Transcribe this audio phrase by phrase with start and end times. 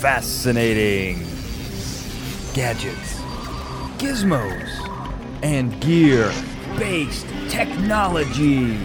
[0.00, 1.26] fascinating
[2.52, 3.14] gadgets,
[3.96, 4.68] gizmos,
[5.42, 6.30] and gear
[6.76, 8.78] based technologies.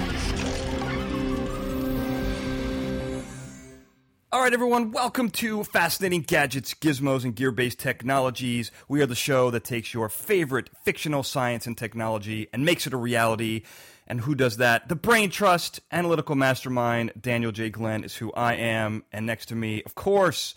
[4.31, 8.71] All right, everyone, welcome to Fascinating Gadgets, Gizmos, and Gear Based Technologies.
[8.87, 12.93] We are the show that takes your favorite fictional science and technology and makes it
[12.93, 13.63] a reality.
[14.07, 14.87] And who does that?
[14.87, 17.69] The Brain Trust Analytical Mastermind, Daniel J.
[17.69, 19.03] Glenn, is who I am.
[19.11, 20.55] And next to me, of course,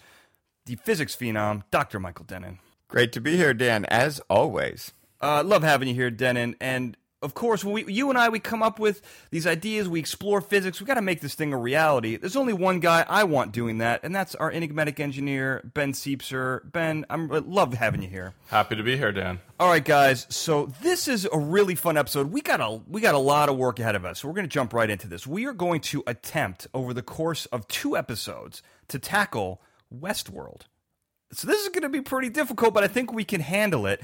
[0.67, 2.01] the physics phenom, Dr.
[2.01, 2.59] Michael Dennin.
[2.89, 4.93] Great to be here, Dan, as always.
[5.21, 6.55] Uh, love having you here, Dennin.
[6.61, 9.01] And of course, when we, you and I, we come up with
[9.31, 12.19] these ideas, we explore physics, we got to make this thing a reality.
[12.19, 16.71] There's only one guy I want doing that, and that's our enigmatic engineer, Ben Siepser.
[16.71, 18.35] Ben, I'm, I love having you here.
[18.49, 19.41] Happy to be here, Dan.
[19.59, 20.27] All right, guys.
[20.29, 22.31] So this is a really fun episode.
[22.31, 24.21] We got a we got a lot of work ahead of us.
[24.21, 25.27] So we're going to jump right into this.
[25.27, 29.63] We are going to attempt over the course of two episodes to tackle
[30.01, 30.63] Westworld.
[31.33, 34.03] So this is going to be pretty difficult, but I think we can handle it.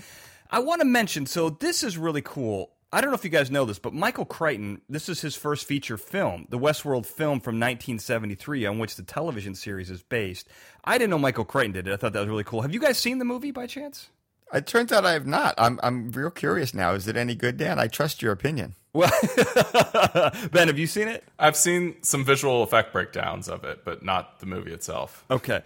[0.51, 1.27] I want to mention.
[1.27, 2.73] So this is really cool.
[2.93, 5.65] I don't know if you guys know this, but Michael Crichton, this is his first
[5.65, 10.49] feature film, the Westworld film from 1973, on which the television series is based.
[10.83, 11.93] I didn't know Michael Crichton did it.
[11.93, 12.63] I thought that was really cool.
[12.63, 14.09] Have you guys seen the movie by chance?
[14.53, 15.55] It turns out I have not.
[15.57, 16.95] I'm I'm real curious now.
[16.95, 17.79] Is it any good, Dan?
[17.79, 18.75] I trust your opinion.
[18.93, 19.11] Well,
[20.53, 21.25] Ben, have you seen it?
[21.39, 25.25] I've seen some visual effect breakdowns of it, but not the movie itself.
[25.31, 25.63] Okay.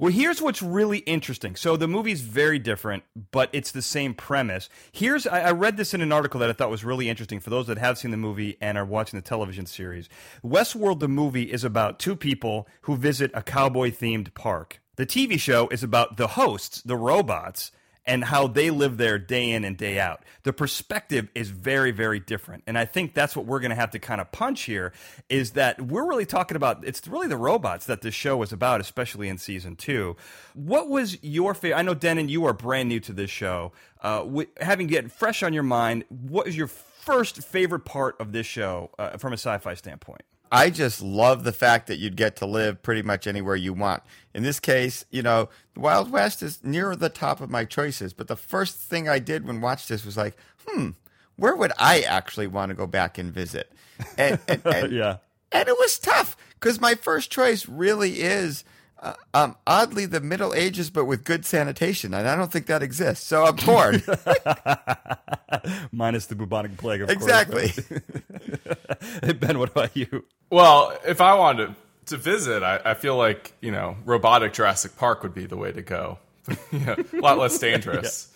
[0.00, 1.56] Well, here's what's really interesting.
[1.56, 4.70] So the movie's very different, but it's the same premise.
[4.92, 7.50] Here's I, I, read this in an article that I thought was really interesting for
[7.50, 10.08] those that have seen the movie and are watching the television series.
[10.42, 14.80] Westworld, the movie, is about two people who visit a cowboy themed park.
[14.96, 17.70] The TV show is about the hosts, the robots,
[18.06, 20.22] and how they live there day in and day out.
[20.42, 22.64] The perspective is very, very different.
[22.66, 24.92] And I think that's what we're going to have to kind of punch here
[25.28, 28.80] is that we're really talking about it's really the robots that this show is about,
[28.80, 30.16] especially in season two.
[30.54, 31.78] What was your favorite?
[31.78, 33.72] I know, Dennin, you are brand new to this show.
[34.02, 38.46] Uh, having get fresh on your mind, what is your first favorite part of this
[38.46, 40.22] show uh, from a sci fi standpoint?
[40.50, 44.02] I just love the fact that you'd get to live pretty much anywhere you want.
[44.34, 48.12] In this case, you know, the Wild West is near the top of my choices.
[48.12, 50.90] But the first thing I did when watched this was like, hmm,
[51.36, 53.70] where would I actually want to go back and visit?
[54.18, 55.18] And, and, and yeah,
[55.52, 58.64] and it was tough because my first choice really is
[59.02, 62.82] uh, um, oddly the Middle Ages, but with good sanitation, and I don't think that
[62.82, 63.26] exists.
[63.26, 64.02] So I'm torn.
[65.92, 67.70] Minus the bubonic plague, of exactly.
[67.70, 67.78] course.
[67.78, 69.32] Exactly.
[69.40, 70.24] ben, what about you?
[70.50, 71.74] Well, if I wanted to,
[72.06, 75.72] to visit, I, I, feel like you know, robotic Jurassic Park would be the way
[75.72, 76.18] to go.
[76.72, 78.30] yeah, a lot less dangerous.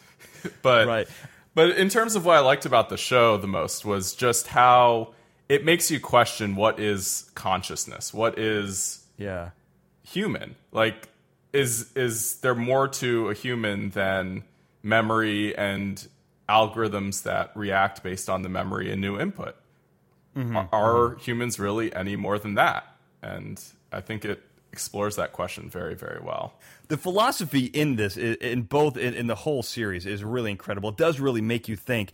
[0.45, 0.51] yeah.
[0.63, 1.09] But right.
[1.55, 5.15] But in terms of what I liked about the show the most was just how
[5.49, 9.51] it makes you question what is consciousness, what is yeah
[10.05, 10.57] human.
[10.73, 11.09] Like,
[11.53, 14.45] is is there more to a human than
[14.83, 16.07] memory and
[16.49, 19.57] algorithms that react based on the memory and new input?
[20.37, 20.57] Mm-hmm.
[20.57, 21.21] Are, are mm-hmm.
[21.21, 22.97] humans really any more than that?
[23.23, 24.43] And I think it
[24.73, 26.55] explores that question very, very well.
[26.89, 30.91] The philosophy in this, in both in, in the whole series, is really incredible.
[30.91, 32.13] It does really make you think.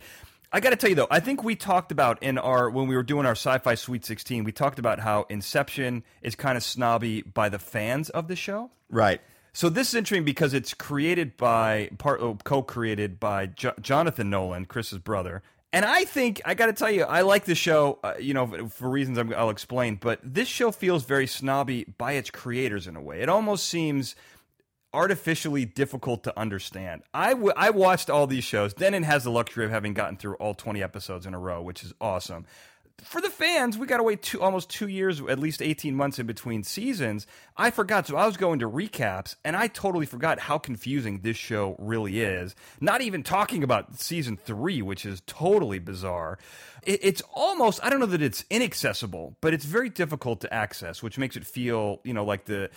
[0.53, 2.95] I got to tell you though, I think we talked about in our when we
[2.95, 7.21] were doing our Sci-Fi Sweet 16, we talked about how Inception is kind of snobby
[7.21, 8.69] by the fans of the show.
[8.89, 9.21] Right.
[9.53, 14.65] So this is interesting because it's created by part oh, co-created by jo- Jonathan Nolan,
[14.65, 15.41] Chris's brother.
[15.73, 17.99] And I think I got to tell you, I like the show.
[18.03, 19.95] Uh, you know, for reasons i will explain.
[19.95, 23.21] But this show feels very snobby by its creators in a way.
[23.21, 24.15] It almost seems
[24.93, 27.03] artificially difficult to understand.
[27.13, 28.73] I, w- I watched all these shows.
[28.73, 31.83] Dennin has the luxury of having gotten through all 20 episodes in a row, which
[31.83, 32.45] is awesome.
[33.03, 36.19] For the fans, we got to wait two, almost two years, at least 18 months
[36.19, 37.25] in between seasons.
[37.57, 38.05] I forgot.
[38.05, 42.21] So I was going to recaps, and I totally forgot how confusing this show really
[42.21, 42.55] is.
[42.79, 46.37] Not even talking about season three, which is totally bizarre.
[46.83, 51.01] It, it's almost, I don't know that it's inaccessible, but it's very difficult to access,
[51.01, 52.69] which makes it feel, you know, like the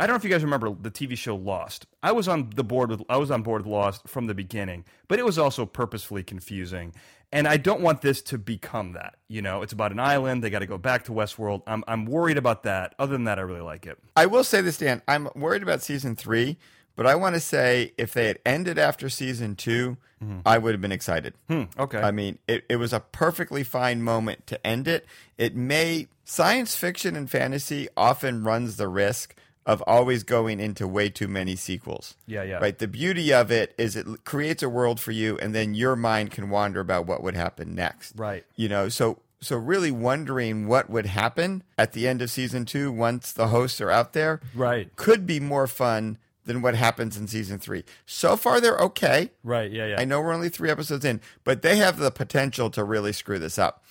[0.00, 1.86] I don't know if you guys remember the TV show Lost.
[2.02, 4.86] I was on the board with I was on board with Lost from the beginning,
[5.08, 6.94] but it was also purposefully confusing.
[7.30, 9.16] And I don't want this to become that.
[9.28, 10.42] You know, it's about an island.
[10.42, 11.62] They got to go back to Westworld.
[11.66, 12.94] I'm I'm worried about that.
[12.98, 13.98] Other than that, I really like it.
[14.16, 15.02] I will say this, Dan.
[15.06, 16.56] I'm worried about season three,
[16.96, 20.38] but I want to say if they had ended after season 2 mm-hmm.
[20.46, 21.34] I would have been excited.
[21.46, 22.00] Hmm, okay.
[22.00, 25.04] I mean, it, it was a perfectly fine moment to end it.
[25.36, 29.34] It may science fiction and fantasy often runs the risk
[29.66, 32.16] of always going into way too many sequels.
[32.26, 32.56] Yeah, yeah.
[32.56, 32.78] Right.
[32.78, 36.30] The beauty of it is it creates a world for you, and then your mind
[36.30, 38.14] can wander about what would happen next.
[38.16, 38.44] Right.
[38.56, 42.92] You know, so so really wondering what would happen at the end of season two
[42.92, 44.40] once the hosts are out there.
[44.54, 44.94] Right.
[44.96, 47.84] Could be more fun than what happens in season three.
[48.06, 49.30] So far, they're okay.
[49.42, 49.70] Right.
[49.70, 49.86] Yeah.
[49.86, 50.00] Yeah.
[50.00, 53.38] I know we're only three episodes in, but they have the potential to really screw
[53.38, 53.84] this up.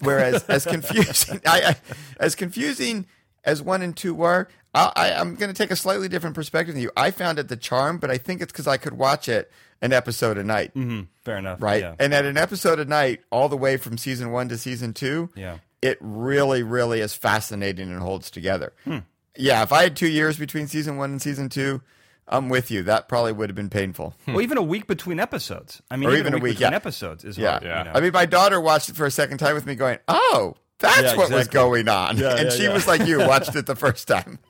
[0.00, 1.76] Whereas as confusing, I, I,
[2.18, 3.06] as confusing
[3.44, 6.74] as one and two were, I, I, I'm going to take a slightly different perspective
[6.74, 6.90] than you.
[6.96, 9.50] I found it the charm, but I think it's because I could watch it
[9.82, 11.06] an episode a night, Mhm.
[11.24, 11.60] Fair enough.
[11.62, 11.80] right?
[11.82, 11.94] Yeah.
[11.98, 15.30] And at an episode a night, all the way from season one to season two,
[15.34, 15.56] Yeah.
[15.82, 18.72] it really, really is fascinating and holds together.
[18.84, 18.98] Hmm.
[19.36, 21.80] Yeah, if I had two years between season one and season two,
[22.28, 22.82] I'm with you.
[22.84, 24.14] That probably would have been painful.
[24.28, 25.80] Well, even a week between episodes.
[25.90, 26.76] I mean, Or even, even a a week, week, between yeah.
[26.76, 27.50] episodes is Yeah.
[27.52, 27.62] hard.
[27.64, 27.78] Yeah.
[27.78, 27.90] You know?
[27.94, 31.00] I mean, my daughter watched it for a second time with me, going, "Oh, that's
[31.02, 32.72] Yeah, what was going on," Yeah, and yeah, she yeah.
[32.74, 34.38] was like, "You watched it the first time."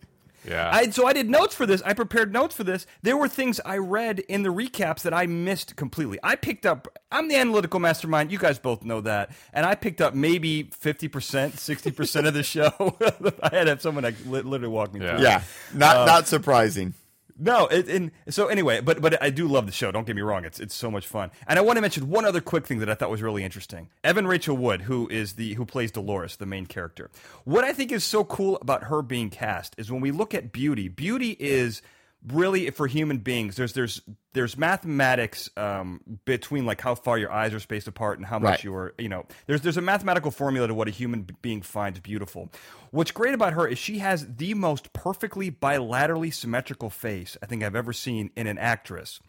[0.51, 0.71] Yeah.
[0.73, 1.81] I, so I did notes for this.
[1.83, 2.87] I prepared notes for this.
[3.03, 6.19] There were things I read in the recaps that I missed completely.
[6.23, 6.89] I picked up.
[7.13, 8.33] I'm the analytical mastermind.
[8.33, 12.35] You guys both know that, and I picked up maybe fifty percent, sixty percent of
[12.35, 12.73] the show.
[13.43, 15.17] I had to have someone like literally walk me Yeah.
[15.17, 15.25] through.
[15.25, 15.43] Yeah,
[15.75, 16.95] not Uh, not surprising.
[17.43, 19.91] No, it, and so anyway, but but I do love the show.
[19.91, 21.31] Don't get me wrong; it's it's so much fun.
[21.49, 23.89] And I want to mention one other quick thing that I thought was really interesting.
[24.05, 27.11] Evan Rachel Wood, who is the who plays Dolores, the main character.
[27.45, 30.53] What I think is so cool about her being cast is when we look at
[30.53, 30.89] beauty.
[30.89, 31.81] Beauty is
[32.29, 33.57] really for human beings.
[33.57, 34.01] There's there's
[34.33, 38.51] there's mathematics um, between like how far your eyes are spaced apart and how much
[38.51, 38.65] Right.
[38.65, 38.95] you are.
[38.99, 42.51] You know, there's there's a mathematical formula to what a human being finds beautiful.
[42.93, 47.63] What's great about her is she has the most perfectly bilaterally symmetrical face I think
[47.63, 49.21] I've ever seen in an actress,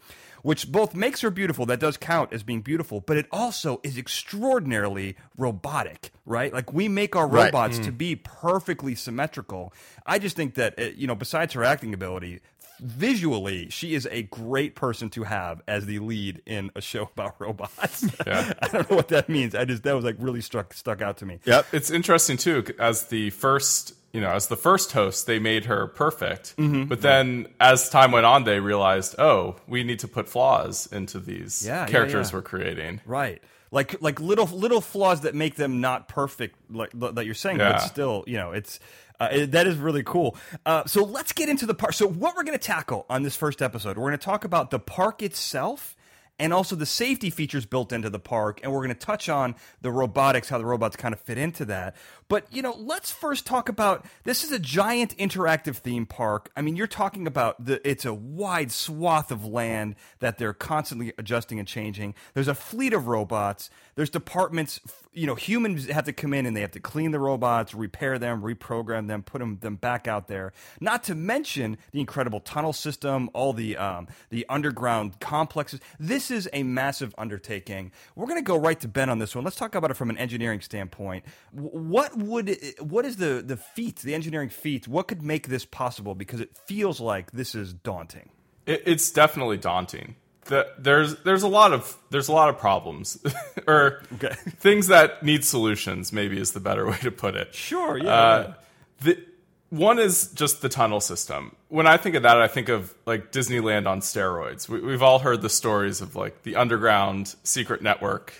[0.43, 1.65] which both makes her beautiful.
[1.67, 6.51] That does count as being beautiful, but it also is extraordinarily robotic, right?
[6.53, 7.45] Like we make our Right.
[7.45, 9.73] robots to be perfectly symmetrical.
[10.05, 12.39] I just think that uh, you know, besides her acting ability,
[12.81, 17.35] visually she is a great person to have as the lead in a show about
[17.39, 18.05] robots.
[18.27, 18.53] Yeah.
[18.61, 19.55] I don't know what that means.
[19.55, 21.39] I just that was like really struck stuck out to me.
[21.45, 21.67] Yep.
[21.73, 25.87] it's interesting too as the first you know as the first host they made her
[25.87, 26.85] perfect Mm-hmm.
[26.85, 31.19] but then as time went on they realized oh we need to put flaws into
[31.19, 32.37] these Yeah, yeah, characters yeah.
[32.37, 33.41] we're creating Right.
[33.71, 37.71] Like like little little flaws that make them not perfect like that you're saying, Yeah.
[37.73, 38.79] but still, you know, it's
[39.21, 40.35] uh, that is really cool.
[40.65, 41.93] Uh, so let's get into the park.
[41.93, 44.71] So what we're going to tackle on this first episode, we're going to talk about
[44.71, 45.95] the park itself
[46.39, 49.53] and also the safety features built into the park, and we're going to touch on
[49.81, 51.95] the robotics, how the robots kind of fit into that.
[52.31, 56.49] But you know, let's first talk about this is a giant interactive theme park.
[56.55, 61.11] I mean, you're talking about the it's a wide swath of land that they're constantly
[61.17, 62.15] adjusting and changing.
[62.33, 63.69] There's a fleet of robots.
[63.95, 64.79] There's departments.
[65.11, 68.17] You know, humans have to come in and they have to clean the robots, repair
[68.17, 70.53] them, reprogram them, put them, them back out there.
[70.79, 75.81] Not to mention the incredible tunnel system, all the um, the underground complexes.
[75.99, 77.91] This is a massive undertaking.
[78.15, 79.43] We're going to go right to Ben on this one.
[79.43, 81.25] Let's talk about it from an engineering standpoint.
[81.51, 84.87] What would what is the the feat, the engineering feat?
[84.87, 86.15] What could make this possible?
[86.15, 88.29] Because it feels like this is daunting.
[88.65, 90.15] it, it's definitely daunting
[90.45, 93.17] the, there's there's a lot of there's a lot of problems
[93.67, 94.33] or Okay.
[94.59, 98.53] things that need solutions maybe is the better way to put it Sure, yeah, uh,
[99.01, 99.23] the
[99.69, 103.31] one is just the tunnel system when i think of that i think of like
[103.31, 108.33] disneyland on steroids we, we've all heard the stories of like the underground secret network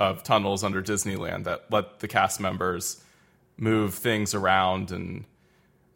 [0.00, 3.00] of tunnels under disneyland that let the cast members
[3.56, 5.24] move things around and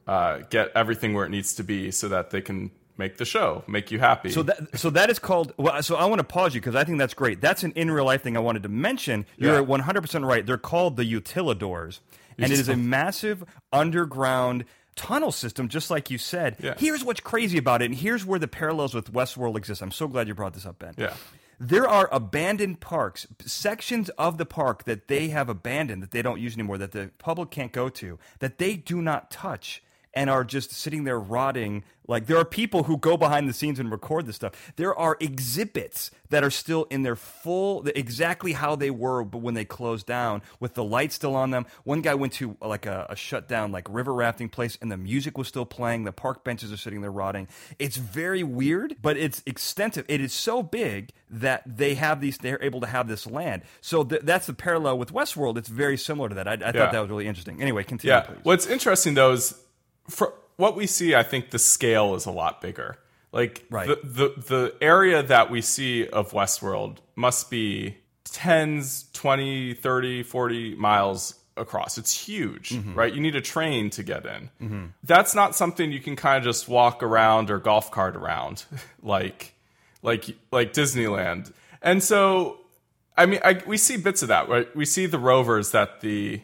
[0.06, 3.62] uh, get everything where it needs to be so that they can make the show
[3.68, 5.52] make you happy So that so that is called.
[5.56, 7.40] Well, so I want to pause you because I think that's great.
[7.40, 9.24] That's an in real life thing I wanted to mention.
[9.36, 9.60] You're Yeah.
[9.60, 10.44] 100 percent right.
[10.44, 12.00] They're called the utilidors,
[12.38, 14.64] and it is a massive underground
[14.96, 16.56] tunnel system, just like you said.
[16.60, 16.74] Yeah.
[16.76, 19.80] Here's what's crazy about it, and here's where the parallels with Westworld exist.
[19.80, 20.94] I'm so glad you brought this up, Ben.
[20.98, 21.12] Yeah.
[21.60, 26.40] There are abandoned parks, sections of the park that they have abandoned that they don't
[26.40, 29.82] use anymore, that the public can't go to, that they do not touch
[30.14, 31.84] and are just sitting there rotting.
[32.06, 34.72] Like there are people who go behind the scenes and record this stuff.
[34.76, 39.52] There are exhibits that are still in their full, exactly how they were, but when
[39.54, 41.66] they closed down, with the lights still on them.
[41.84, 44.96] One guy went to like a, a shut down like river rafting place, and the
[44.96, 46.04] music was still playing.
[46.04, 47.46] The park benches are sitting there rotting.
[47.78, 50.04] It's very weird, but it's extensive.
[50.08, 52.38] It is so big that they have these.
[52.38, 53.62] They're able to have this land.
[53.82, 55.58] So th- that's the parallel with Westworld.
[55.58, 56.48] It's very similar to that.
[56.48, 56.72] I, I Yeah.
[56.72, 57.60] thought that was really interesting.
[57.60, 58.20] Anyway, continue, Yeah.
[58.22, 58.38] please.
[58.44, 59.54] What's interesting though is
[60.08, 62.98] for what we see, I think the scale is a lot bigger.
[63.32, 63.88] Like Right.
[63.88, 70.74] the, the the area that we see of Westworld must be tens, 20, 30, 40
[70.74, 71.98] miles across.
[71.98, 72.94] It's huge, mm-hmm.
[72.94, 73.12] right?
[73.12, 74.50] You need a train to get in.
[74.62, 74.84] Mm-hmm.
[75.02, 78.64] That's not something you can kind of just walk around or golf cart around
[79.02, 79.54] like
[80.02, 81.52] like like Disneyland.
[81.82, 82.58] And so
[83.16, 84.74] I mean, I, we see bits of that, right?
[84.76, 86.40] We see the rovers that the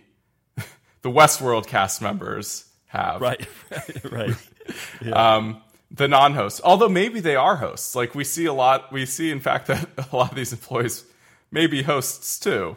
[1.03, 3.21] the Westworld cast members have.
[3.21, 3.47] Right,
[4.11, 4.35] right,
[5.03, 5.13] right.
[5.13, 6.61] Um, the non-hosts.
[6.65, 7.95] Although maybe they are hosts.
[7.95, 8.93] Like we see a lot.
[8.93, 11.05] We see, in fact, that a lot of these employees
[11.51, 12.77] may be hosts too,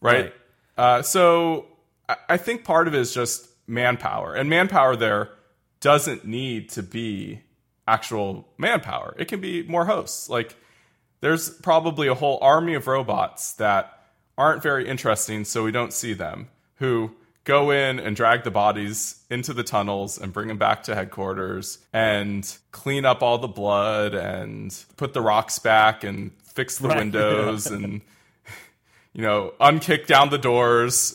[0.00, 0.16] right?
[0.24, 0.34] Right.
[0.76, 1.66] Uh, so
[2.08, 5.30] I- I think part of it is just manpower, and manpower there
[5.80, 7.40] doesn't need to be
[7.86, 9.14] actual manpower.
[9.18, 10.28] It can be more hosts.
[10.30, 10.56] Like
[11.20, 13.90] there's probably a whole army of robots that
[14.38, 17.10] aren't very interesting, so we don't see them, who
[17.44, 21.78] go in and drag the bodies into the tunnels and bring them back to headquarters
[21.92, 26.96] and clean up all the blood and put the rocks back and fix the Right.
[27.00, 28.00] windows and
[29.12, 31.14] you know unkick down the doors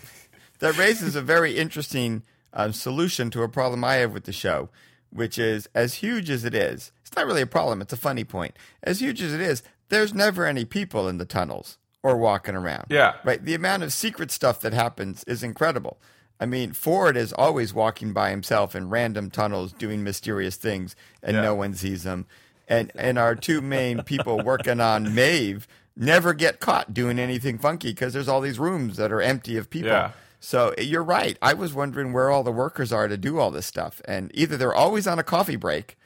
[0.58, 4.68] that raises a very interesting um, solution to a problem I have with the show,
[5.10, 8.24] which is as huge as it is, it's not really a problem, it's a funny
[8.24, 8.54] point.
[8.82, 12.86] As huge as it is, there's never any people in the tunnels or walking around.
[12.90, 13.14] Yeah.
[13.24, 13.44] Right?
[13.44, 15.98] The amount of secret stuff that happens is incredible.
[16.40, 21.36] I mean, Ford is always walking by himself in random tunnels doing mysterious things and
[21.36, 21.42] Yeah.
[21.42, 22.26] no one sees him.
[22.68, 27.90] And and our two main people working on Maeve never get caught doing anything funky
[27.90, 29.90] because there's all these rooms that are empty of people.
[29.90, 30.12] Yeah.
[30.40, 31.36] So eh, you're right.
[31.42, 34.56] I was wondering where all the workers are to do all this stuff, and either
[34.56, 35.96] they're always on a coffee break,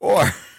[0.00, 0.24] or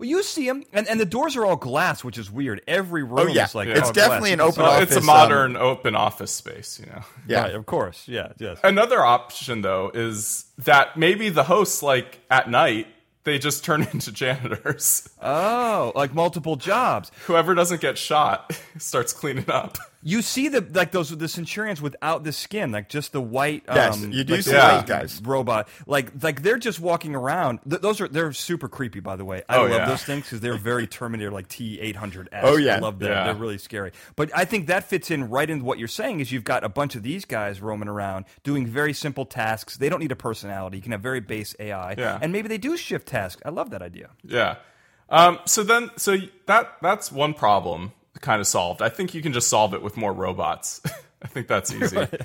[0.00, 2.62] Well, you see them, and, and the doors are all glass, which is weird.
[2.66, 3.44] Every oh, room oh, yeah.
[3.44, 4.32] is like It's all definitely glass.
[4.32, 7.54] an open well, it's a office, modern um, open office space you know yeah, Right,
[7.54, 8.08] of course.
[8.08, 8.58] Yeah, yes.
[8.64, 12.86] Another option, though, is that maybe the hosts, like at night,
[13.24, 15.06] they just turn into janitors.
[15.20, 17.12] Oh, like multiple jobs.
[17.26, 19.76] Whoever doesn't get shot starts cleaning up.
[20.02, 23.64] You see the like those the Centurions without the skin, like just the white.
[23.68, 25.20] Yes, um, you do like see white guys.
[25.22, 27.58] Robot, like like they're just walking around.
[27.68, 29.42] Th- those are they're super creepy, by the way.
[29.46, 29.84] I Oh, love yeah.
[29.84, 32.44] those things because they're very Terminator, like T eight hundred S.
[32.46, 32.76] Oh, yeah.
[32.76, 33.10] I love them.
[33.10, 33.24] Yeah.
[33.24, 33.92] They're really scary.
[34.16, 36.20] But I think that fits in right into what you're saying.
[36.20, 39.76] Is you've got a bunch of these guys roaming around doing very simple tasks.
[39.76, 40.78] They don't need a personality.
[40.78, 42.18] You can have very base AI, Yeah.
[42.22, 43.42] and maybe they do shift tasks.
[43.44, 44.08] I love that idea.
[44.24, 44.56] Yeah.
[45.10, 46.16] Um, so then, so
[46.46, 48.82] that that's one problem kind of solved.
[48.82, 50.80] I think you can just solve it with more robots.
[51.22, 52.06] I think that's easy.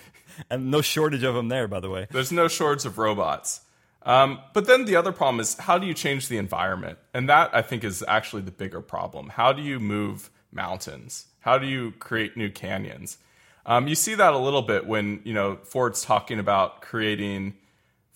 [0.49, 2.07] And no shortage of them there, by the way.
[2.11, 3.61] There's no shortage of robots.
[4.03, 6.99] Um, but then the other problem is how do you change the environment?
[7.13, 9.29] And that I think is actually the bigger problem.
[9.29, 11.27] How do you move mountains?
[11.39, 13.17] How do you create new canyons?
[13.65, 17.55] Um, you see that a little bit when you know Ford's talking about creating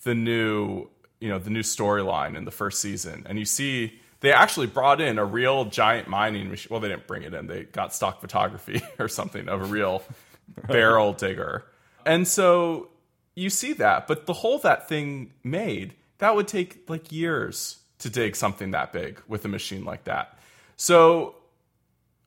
[0.04, 0.88] the new
[1.20, 5.00] you know the new storyline in the first season, and you see they actually brought
[5.00, 6.68] in a real giant mining machine.
[6.70, 10.02] Well, they didn't bring it in; they got stock photography or something of a real
[10.68, 11.64] barrel digger,
[12.06, 12.88] and so
[13.34, 14.06] you see that.
[14.06, 18.92] But the hole that thing made that would take like years to dig something that
[18.92, 20.38] big with a machine like that.
[20.76, 21.34] So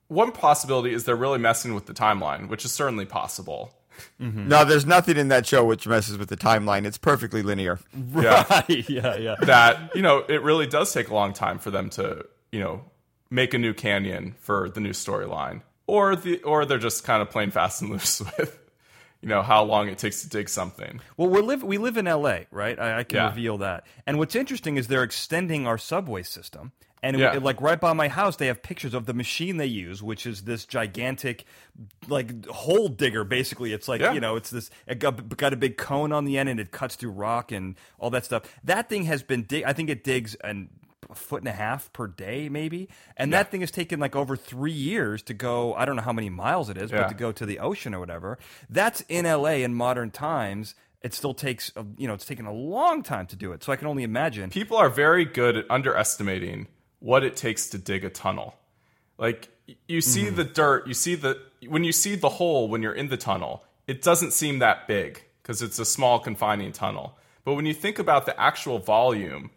[0.08, 3.74] one possibility is they're really messing with the timeline, which is certainly possible.
[4.20, 4.48] Mm-hmm.
[4.48, 6.84] no, there's nothing in that show which messes with the timeline.
[6.86, 7.78] It's perfectly linear.
[8.14, 8.44] Yeah.
[8.50, 8.88] Right?
[8.88, 9.34] Yeah, yeah.
[9.42, 12.84] that you know it really does take a long time for them to you know
[13.30, 17.30] make a new canyon for the new storyline or the or they're just kind of
[17.30, 18.58] playing fast and loose with
[19.20, 22.06] you know how long it takes to dig something Well, we live we live in
[22.06, 22.78] L.A., right?
[22.78, 23.28] I, I can Yeah.
[23.30, 23.84] reveal that.
[24.06, 26.72] And what's interesting is they're extending our subway system,
[27.04, 30.02] and it- like right by my house, they have pictures of the machine they use,
[30.02, 31.44] which is this gigantic,
[32.08, 33.24] like hole digger.
[33.24, 34.12] Basically, it's like Yeah.
[34.12, 36.70] you know, it's this it got, got a big cone on the end, and it
[36.70, 38.42] cuts through rock and all that stuff.
[38.64, 39.64] That thing has been dig.
[39.64, 40.70] I think it digs an
[41.10, 42.88] a foot and a half per day, maybe.
[43.18, 45.74] And that thing has taken like over three years to go.
[45.74, 47.02] I don't know how many miles it is, Yeah.
[47.02, 48.38] but to go to the ocean or whatever.
[48.70, 50.74] That's in LA in modern times.
[51.02, 53.62] It still takes, a, you know, it's taken a long time to do it.
[53.62, 54.48] So I can only imagine.
[54.48, 56.68] people are very good at underestimating
[57.04, 58.54] what it takes to dig a tunnel.
[59.18, 59.48] Like
[59.86, 60.36] you see mm-hmm.
[60.36, 63.64] the dirt you see the when you see the hole when you're in the tunnel
[63.86, 67.18] it doesn't seem that big because it's a small confining tunnel.
[67.44, 69.50] But when you think about the actual volume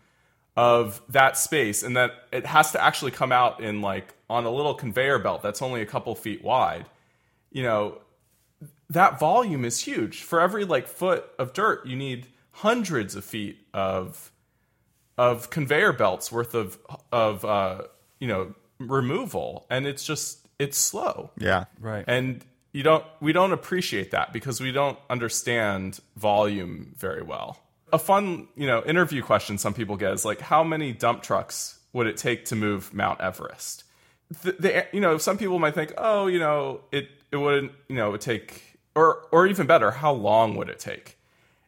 [0.58, 4.50] of that space and that it has to actually come out in like on a
[4.50, 6.86] little conveyor belt that's only a couple feet wide
[7.52, 8.00] you know
[8.90, 10.24] that volume is huge.
[10.24, 14.32] For every like foot of dirt you need hundreds of feet of
[15.18, 16.78] of conveyor belts worth of
[17.12, 17.84] of uh,
[18.20, 21.32] you know removal, and it's just it's slow.
[21.38, 21.66] Yeah.
[21.80, 22.06] Right.
[22.08, 27.60] And you don't we don't appreciate that because we don't understand volume very well.
[27.92, 31.80] A fun you know interview question some people get is like, how many dump trucks
[31.94, 33.84] would it take to move Mount Everest?
[34.44, 37.96] The, the you know some people might think, oh, you know it it wouldn't you
[37.96, 41.18] know it would take or or even better, how long would it take?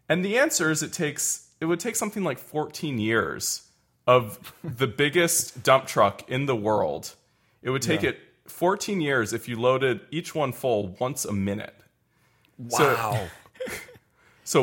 [0.08, 3.63] And the answer is it takes it would take something like 14 years
[4.08, 7.16] of the biggest dump truck in the world.
[7.62, 11.75] It would take it 14 years if you loaded each one full once a minute.
[12.58, 12.70] wow.
[12.78, 13.30] So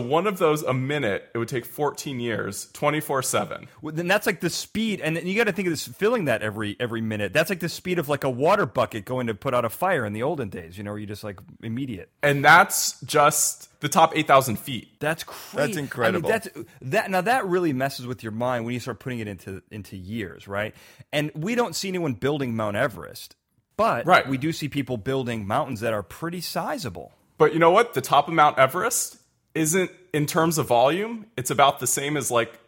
[0.01, 3.69] one of those a minute, it would take 14 years, 24 seven.
[3.83, 6.43] Well, then that's like the speed, and you got to think of this filling that
[6.43, 7.33] every every minute.
[7.33, 10.05] That's like the speed of like a water bucket going to put out a fire
[10.05, 10.77] in the olden days.
[10.77, 12.11] You know, where you just like immediate.
[12.23, 14.99] And that's just the top 8,000 feet.
[14.99, 15.57] That's crazy.
[15.67, 16.29] That's incredible.
[16.31, 17.11] I mean, that's that.
[17.11, 20.49] Now that really messes with your mind when you start putting it into into years,
[20.49, 20.75] right?
[21.13, 23.37] And we don't see anyone building Mount Everest,
[23.77, 24.27] but Right.
[24.29, 27.13] we do see people building mountains that are pretty sizable.
[27.39, 27.95] But you know what?
[27.95, 29.19] The top of Mount Everest
[29.57, 32.59] isn't, in terms of volume, it's about the same as like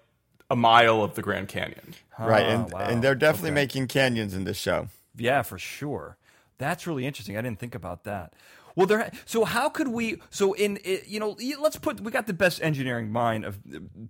[0.51, 1.95] a mile of the Grand Canyon.
[2.19, 2.87] right, and, ah, wow.
[2.89, 3.55] and they're definitely Okay.
[3.55, 4.89] making canyons in this show.
[5.17, 6.17] Yeah, for sure.
[6.59, 7.37] That's really interesting.
[7.37, 8.33] I didn't think about that.
[8.75, 9.11] Well, there.
[9.27, 10.21] So how could we?
[10.31, 13.59] So in you know, let's put we got the best engineering mind of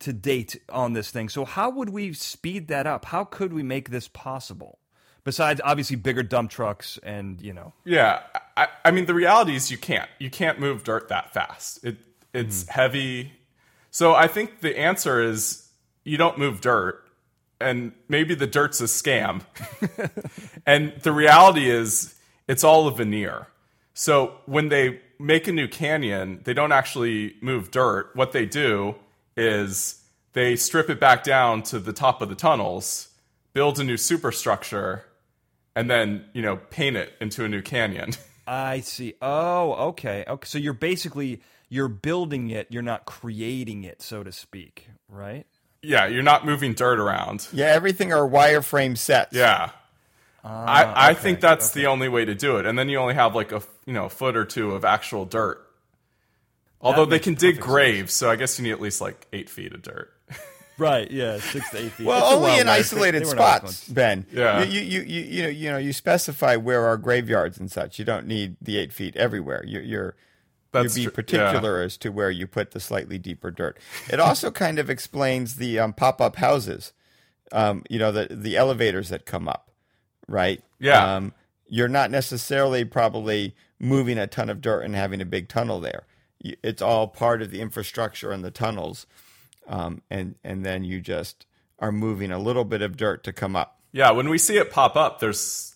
[0.00, 1.30] to date on this thing.
[1.30, 3.06] So how would we speed that up?
[3.06, 4.78] How could we make this possible?
[5.24, 8.20] Besides, obviously, bigger dump trucks and you know, Yeah,
[8.58, 11.82] I, I mean the reality is you can't you can't move dirt that fast.
[11.84, 11.96] It
[12.38, 12.72] it's mm-hmm.
[12.72, 13.32] heavy.
[13.90, 15.68] So I think the answer is
[16.04, 17.04] you don't move dirt,
[17.60, 19.42] and maybe the dirt's a scam.
[20.66, 22.14] and the reality is
[22.46, 23.48] it's all a veneer.
[23.94, 28.10] So when they make a new canyon, they don't actually move dirt.
[28.14, 28.94] What they do
[29.36, 30.02] is
[30.32, 33.08] they strip it back down to the top of the tunnels,
[33.52, 35.04] build a new superstructure,
[35.74, 38.12] and then you know paint it into a new canyon.
[38.48, 39.14] I see.
[39.20, 40.46] Oh, okay, okay.
[40.46, 42.68] So you're basically you're building it.
[42.70, 45.46] You're not creating it, so to speak, right?
[45.82, 47.46] yeah, you're not moving dirt around.
[47.52, 49.34] Yeah, everything are wireframe sets.
[49.34, 49.70] Yeah.
[50.44, 53.14] Ah, I, I think that's the only way to do it, and then you only
[53.14, 55.64] have like a you know foot or two of actual dirt.
[56.80, 59.50] Although they can dig perfect graves, so I guess you need at least like eight
[59.50, 60.12] feet of dirt.
[60.78, 61.10] Right.
[61.10, 61.38] Yeah.
[61.40, 62.06] Six to eight feet.
[62.06, 62.92] Well, It's only in West.
[62.92, 64.26] isolated They spots, going- Ben.
[64.32, 64.62] Yeah.
[64.62, 67.98] You, you, you, you know, you know, you specify where are graveyards and such.
[67.98, 69.64] You don't need the eight feet everywhere.
[69.66, 70.14] You're, you're,
[70.72, 73.76] That's you be tr- particular as to where you put the slightly deeper dirt.
[74.10, 76.92] It also kind of explains the um, pop-up houses.
[77.50, 79.70] Um, you know, the the elevators that come up,
[80.28, 80.62] right?
[80.78, 81.16] Yeah.
[81.16, 81.32] Um,
[81.66, 86.04] you're not necessarily probably moving a ton of dirt and having a big tunnel there.
[86.40, 89.06] It's all part of the infrastructure and the tunnels,
[89.68, 91.46] um, and and then you just
[91.78, 93.80] are moving a little bit of dirt to come up.
[93.92, 95.74] Yeah, when we see it pop up, there's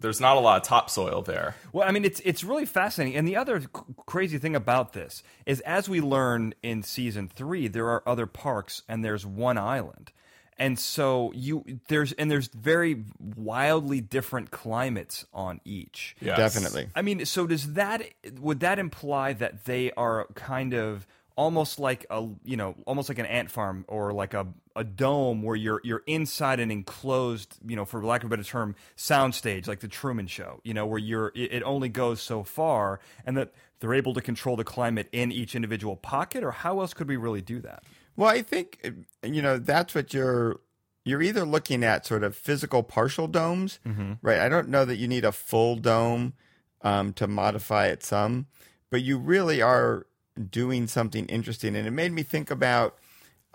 [0.00, 1.56] there's not a lot of topsoil there.
[1.72, 3.16] Well, I mean, it's it's really fascinating.
[3.16, 3.68] And the other c-
[4.06, 8.82] crazy thing about this is, as we learn in season three, there are other parks,
[8.88, 10.12] and there's one island,
[10.58, 16.16] and so you there's and there's very wildly different climates on each.
[16.20, 16.36] Yes.
[16.38, 16.88] Definitely.
[16.94, 18.02] I mean, so does that
[18.38, 21.06] would that imply that they are kind of
[21.40, 25.42] almost like a you know almost like an ant farm or like a, a dome
[25.42, 29.66] where you're you're inside an enclosed you know for lack of a better term soundstage
[29.66, 33.38] like the Truman Show you know where you're it, it only goes so far and
[33.38, 37.08] that they're able to control the climate in each individual pocket or how else could
[37.08, 37.84] we really do that?
[38.16, 40.60] Well, I think you know that's what you're
[41.06, 43.80] you're either looking at sort of physical partial domes,
[44.20, 44.40] right?
[44.40, 46.34] I don't know that you need a full dome
[46.82, 48.46] um, to modify it some,
[48.90, 50.06] but you really are
[50.48, 51.76] doing something interesting.
[51.76, 52.98] And it made me think about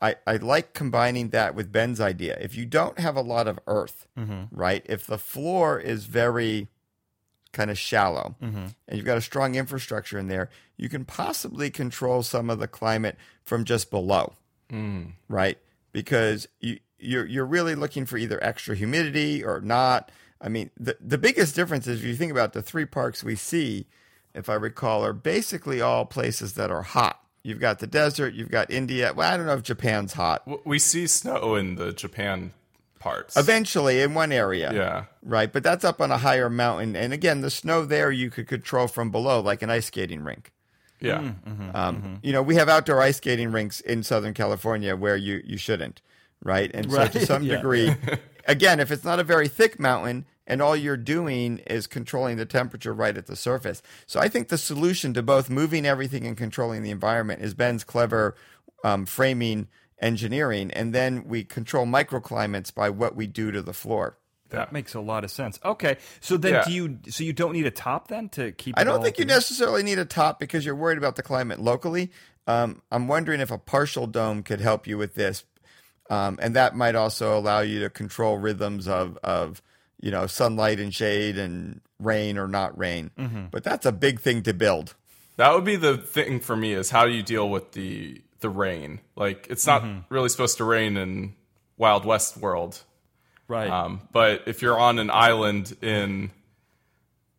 [0.01, 2.37] I, I like combining that with Ben's idea.
[2.41, 4.43] If you don't have a lot of earth, mm-hmm.
[4.51, 4.85] right?
[4.85, 6.67] If the floor is very
[7.53, 8.65] kind of shallow mm-hmm.
[8.87, 12.67] and you've got a strong infrastructure in there, you can possibly control some of the
[12.67, 14.33] climate from just below,
[14.69, 15.13] mm.
[15.29, 15.57] right?
[15.93, 20.11] Because you, you're, you're really looking for either extra humidity or not.
[20.41, 23.37] I mean, the, the biggest difference is if you think about the three parks we
[23.37, 23.87] see,
[24.35, 27.21] if I recall, are basically all places that are hot.
[27.43, 29.13] You've got the desert, you've got India.
[29.15, 30.47] Well, I don't know if Japan's hot.
[30.65, 32.53] We see snow in the Japan
[32.99, 33.37] parts.
[33.37, 34.73] Eventually, in one area.
[34.73, 35.05] Yeah.
[35.21, 36.95] Right, but that's up on a higher mountain.
[36.95, 40.51] And again, the snow there you could control from below, like an ice skating rink.
[40.99, 41.19] Yeah.
[41.19, 41.75] Mm-hmm.
[41.75, 45.57] Um, You know, we have outdoor ice skating rinks in Southern California where you, you
[45.57, 46.01] shouldn't,
[46.43, 46.71] right?
[46.73, 47.57] And so to some yeah.
[47.57, 47.95] degree,
[48.47, 52.45] again, if it's not a very thick mountain and all you're doing is controlling the
[52.45, 53.81] temperature right at the surface.
[54.05, 57.83] So I think the solution to both moving everything and controlling the environment is Ben's
[57.83, 58.35] clever
[58.83, 59.67] um, framing
[59.99, 60.71] engineering.
[60.71, 64.17] And then we control microclimates by what we do to the floor.
[64.49, 65.59] That makes a lot of sense.
[65.65, 66.63] Okay, so then Yeah.
[66.63, 68.77] do you so you don't need a top then to keep?
[68.79, 72.11] I don't think you necessarily need a top because you're worried about the climate locally.
[72.47, 75.43] Um, I'm wondering if a partial dome could help you with this,
[76.09, 79.61] um, and that might also allow you to control rhythms of of
[80.05, 83.09] you know sunlight and shade and rain or not rain.
[83.17, 83.45] Mm-hmm.
[83.51, 84.93] But that's a big thing to build.
[85.37, 88.49] That would be the thing for me is how do you deal with the the
[88.49, 88.99] rain?
[89.15, 89.99] Like it's not Mm-hmm.
[90.13, 91.33] really supposed to rain in
[91.77, 92.81] Wild West world.
[93.47, 93.69] right.
[93.69, 96.29] Um, but if you're on an island in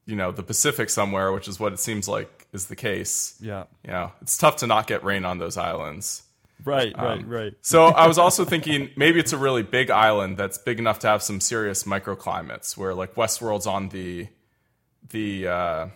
[0.04, 3.36] you know the Pacific somewhere, which is what it seems like is the case.
[3.40, 3.64] Yeah.
[3.84, 6.22] You know, it's tough to not get rain on those islands.
[6.64, 7.52] Right, right, right.
[7.60, 11.06] So I was also thinking maybe it's a really big island that's big enough to
[11.06, 14.28] have some serious microclimates where like Westworld's on the
[15.10, 15.86] the uh,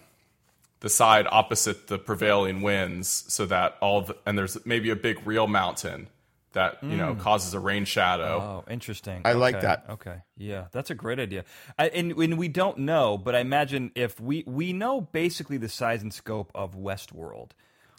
[0.80, 5.26] the side opposite the prevailing winds, so that all the, and there's maybe a big
[5.26, 6.08] real mountain
[6.52, 8.64] that you know causes a rain shadow.
[8.66, 9.22] Oh, interesting.
[9.24, 9.86] I like that.
[9.90, 11.44] Okay, yeah, that's a great idea.
[11.78, 15.68] I, and, and we don't know, but I imagine if we we know basically the
[15.68, 17.50] size and scope of Westworld.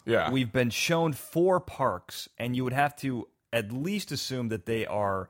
[0.04, 4.66] Yeah, We've been shown four parks, and you would have to at least assume that
[4.66, 5.28] they are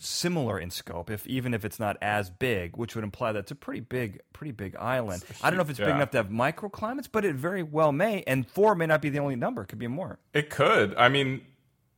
[0.00, 3.50] similar in scope, if even if it's not as big, which would imply that it's
[3.50, 5.24] a pretty big, pretty big island.
[5.42, 8.22] I don't know if it's big enough to have microclimates, but it very well may.
[8.26, 10.18] And four may not be the only number; it could be more.
[10.32, 10.94] it could.
[10.96, 11.40] I mean,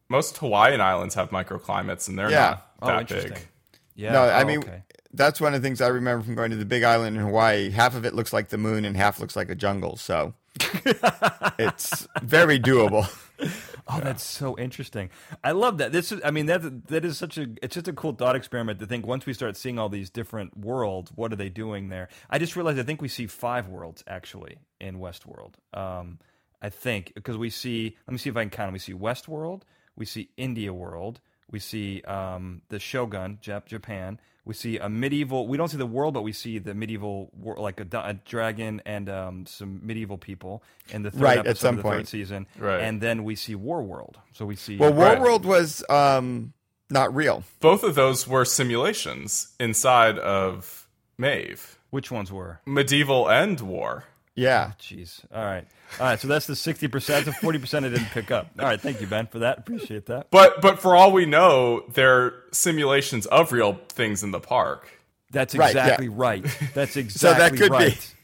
[0.09, 2.51] most Hawaiian islands have microclimates, and they're Yeah.
[2.51, 3.33] not oh, that oh, interesting.
[3.35, 3.49] big.
[3.95, 4.13] Yeah.
[4.13, 4.83] No, I oh, mean okay.
[5.13, 7.71] that's one of the things I remember from going to the Big Island in Hawaii.
[7.71, 9.97] Half of it looks like the moon, and half looks like a jungle.
[9.97, 10.33] So
[11.59, 13.09] it's very doable.
[13.93, 15.11] Oh, that's so interesting.
[15.43, 15.91] I love that.
[15.91, 18.79] This is, I mean, that that is such a, it's just a cool thought experiment
[18.81, 22.09] to think once we start seeing all these different worlds, what are they doing there?
[22.29, 25.55] I just realized I think we see five worlds actually in Westworld.
[25.75, 26.19] Um,
[26.63, 28.69] I think because we see, let me see if I can count.
[28.69, 28.75] 'em.
[28.75, 29.63] We see Westworld,
[29.97, 31.21] we see India World,
[31.51, 34.21] we see um, the Shogun, Jap- Japan.
[34.45, 35.47] We see a medieval.
[35.47, 38.81] We don't see the world, but we see the medieval, wor- like a, a dragon
[38.87, 42.09] and um, some medieval people in the third Right, at episode some of the third
[42.09, 42.47] season.
[42.59, 42.81] Right.
[42.81, 44.19] And then we see War World.
[44.33, 44.77] So we see.
[44.77, 45.21] Well, Right.
[45.21, 46.53] World was um,
[46.89, 47.45] not real.
[47.61, 52.61] Both of those were simulations inside of Maeve, which ones were?
[52.67, 54.05] medieval and war.
[54.37, 54.73] Yeah.
[54.81, 55.21] Jeez.
[55.35, 55.67] All right.
[55.99, 56.21] All right.
[56.21, 57.27] So that's the sixty percent.
[57.27, 58.49] The forty percent I didn't pick up.
[58.59, 58.81] All right.
[58.81, 59.59] Thank you, Ben, for that.
[59.59, 60.29] Appreciate that.
[60.31, 64.89] But but for all we know, they're simulations of real things in the park.
[65.31, 66.45] That's exactly Right, yeah.
[66.45, 66.75] exactly right.
[66.75, 67.75] That's that exactly could be.
[67.77, 68.15] right.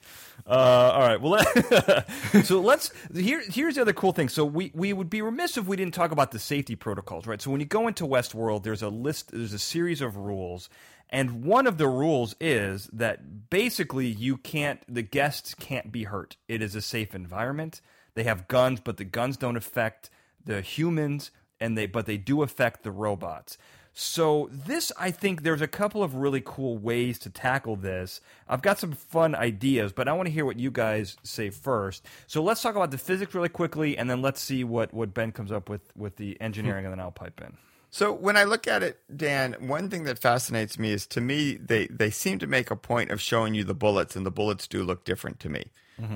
[0.49, 0.51] Uh,
[0.95, 1.21] all right.
[1.21, 2.07] Well, let,
[2.45, 3.43] so let's here.
[3.49, 4.29] Here's the other cool thing.
[4.29, 7.43] So we we would be remiss if we didn't talk about the safety protocols, right?
[7.43, 9.33] So when you go into Westworld, there's a list.
[9.33, 10.69] There's a series of rules,
[11.11, 14.81] and one of the rules is that basically you can't.
[14.93, 16.37] The guests can't be hurt.
[16.49, 17.81] It is a safe environment.
[18.15, 20.11] They have guns, but the guns don't affect
[20.45, 23.57] the humans, and they but they do affect the robots.
[23.99, 28.21] So this, I think, there's a couple of really cool ways to tackle this.
[28.47, 32.05] I've got some fun ideas, but I want to hear what you guys say first.
[32.27, 35.33] So let's talk about the physics really quickly, and then let's see what, what Ben
[35.33, 37.57] comes up with with the engineering, and then I'll pipe in.
[37.91, 41.55] So when I look at it, Dan, one thing that fascinates me is to me
[41.57, 44.67] they they seem to make a point of showing you the bullets, and the bullets
[44.67, 45.71] do look different to me.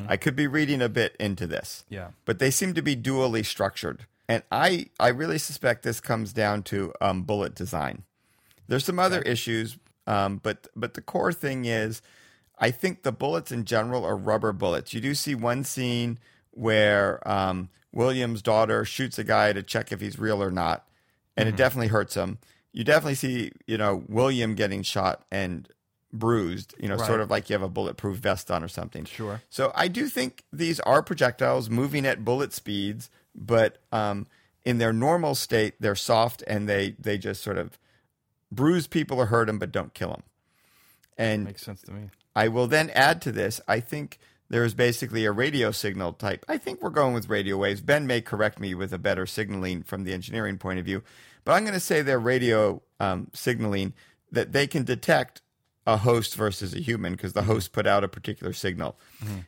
[0.08, 2.08] I could be reading a bit into this, Yeah.
[2.26, 6.64] but they seem to be dually structured, and I I really suspect this comes down
[6.64, 8.02] to um, bullet design.
[8.68, 12.02] There's some other issues, um, but but the core thing is,
[12.58, 14.92] I think the bullets in general are rubber bullets.
[14.92, 16.18] You do see one scene
[16.50, 20.84] where um, William's daughter shoots a guy to check if he's real or not,
[21.36, 22.38] and it definitely hurts him.
[22.72, 25.68] You definitely see, you know, William getting shot and
[26.12, 27.06] bruised, you know, Right.
[27.06, 29.04] sort of like you have a bulletproof vest on or something.
[29.04, 29.42] Sure.
[29.48, 34.26] So I do think these are projectiles moving at bullet speeds, but um,
[34.64, 37.78] in their normal state, they're soft and they they just sort of
[38.52, 40.22] bruise people or hurt them, but don't kill them.
[41.16, 42.10] And Makes sense to me.
[42.34, 43.60] I will then add to this.
[43.68, 44.18] I think
[44.50, 46.44] there is basically a radio signal type.
[46.48, 47.80] I think we're going with radio waves.
[47.80, 51.02] Ben may correct me with a better signaling from the engineering point of view,
[51.44, 53.94] but I'm going to say they're radio um, signaling
[54.30, 55.40] that they can detect
[55.86, 58.98] a host versus a human because the host put out a particular signal.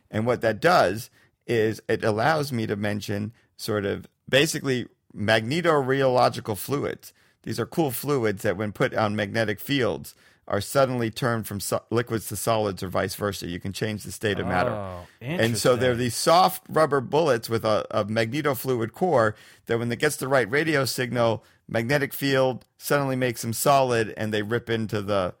[0.09, 1.09] And what that does
[1.45, 7.13] is it allows me to mention sort of basically magnetorheological fluids.
[7.43, 10.15] These are cool fluids that, when put on magnetic fields,
[10.47, 13.47] are suddenly turned from so- liquids to solids or vice versa.
[13.47, 14.71] You can change the state of matter.
[14.71, 19.35] Oh, And so they're these soft rubber bullets with a, a magnetofluid core
[19.67, 24.33] that when it gets the right radio signal, magnetic field suddenly makes them solid and
[24.33, 25.33] they rip into the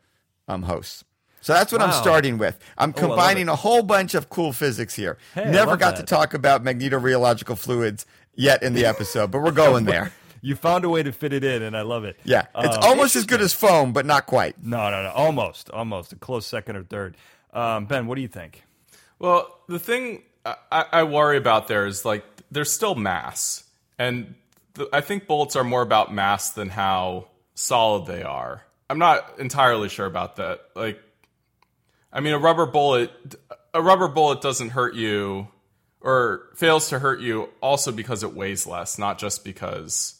[0.47, 1.03] um, host.
[1.41, 2.57] So that's what I'm starting with.
[2.77, 5.17] I'm Oh, combining a whole bunch of cool physics here.
[5.35, 9.83] Hey, Never got to talk about magnetorheological fluids yet in the episode, but we're going
[9.93, 10.13] there.
[10.45, 12.19] You found a way to fit it in, and I love it.
[12.25, 14.61] Yeah, it's Uh, almost as good as foam, but not quite.
[14.61, 15.09] No, no, no.
[15.11, 17.15] Almost, almost a close second or third.
[17.53, 18.63] Um, ben, what do you think?
[19.19, 23.63] Well, the thing I, I worry about there is like there's still mass,
[23.97, 24.35] and
[24.73, 28.65] the, I think bullets are more about mass than how solid they are.
[28.89, 30.59] I'm not entirely sure about that.
[30.75, 30.99] Like,
[32.11, 33.11] I mean, a rubber bullet,
[33.73, 35.47] a rubber bullet doesn't hurt you,
[36.01, 40.19] or fails to hurt you, also because it weighs less, not just because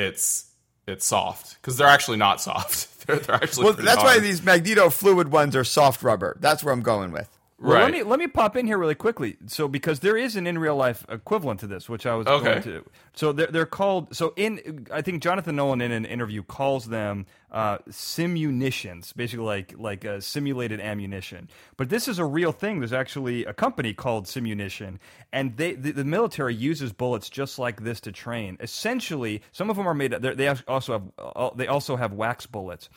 [0.00, 0.50] it's
[0.86, 1.56] it's soft.
[1.60, 2.88] Because they're actually not soft.
[3.06, 6.36] they're, they're actually Well, that's why these magneto fluid ones are soft rubber.
[6.40, 7.28] That's where I'm going with.
[7.62, 9.36] Well, let me let me pop in here really quickly.
[9.46, 12.44] So because there is an in real life equivalent to this, which I was Okay.
[12.44, 12.84] going to.
[13.14, 14.16] So they're they're called.
[14.16, 19.74] So in I think Jonathan Nolan in an interview calls them uh, simunitions, basically like
[19.78, 21.48] like a simulated ammunition.
[21.76, 22.80] But this is a real thing.
[22.80, 24.98] There's actually a company called Simunition,
[25.32, 28.56] and they the, the military uses bullets just like this to train.
[28.60, 30.12] Essentially, some of them are made.
[30.12, 32.88] they're- also have uh, they also have wax bullets.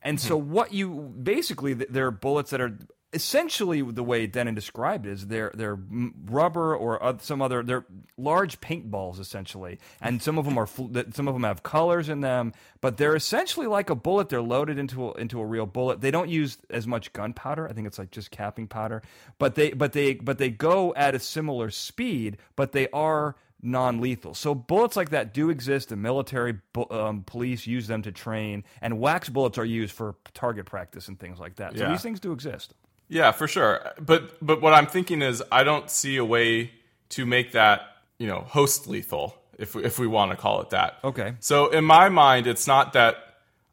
[0.00, 2.78] And so, what you basically, th- they're bullets that are
[3.12, 5.78] essentially the way Dennin described it is they're they're
[6.26, 11.34] rubber or some other they're large paintballs essentially, and some of them are some of
[11.34, 14.28] them have colors in them, but they're essentially like a bullet.
[14.28, 16.00] They're loaded into a, into a real bullet.
[16.00, 17.68] They don't use as much gunpowder.
[17.68, 19.02] I think it's like just capping powder,
[19.38, 24.34] but they but they but they go at a similar speed, but they are non-lethal.
[24.34, 25.88] So bullets like that do exist.
[25.88, 26.58] The military,
[26.90, 31.18] um, police use them to train, and wax bullets are used for target practice and
[31.18, 31.72] things like that.
[31.76, 31.90] So Yeah.
[31.90, 32.74] these things do exist.
[33.08, 33.92] Yeah, for sure.
[34.00, 36.70] But but what I'm thinking is I don't see a way
[37.10, 37.82] to make that,
[38.18, 40.98] you know, host lethal if we, if we want to call it that.
[41.02, 41.34] Okay.
[41.40, 43.16] So in my mind it's not that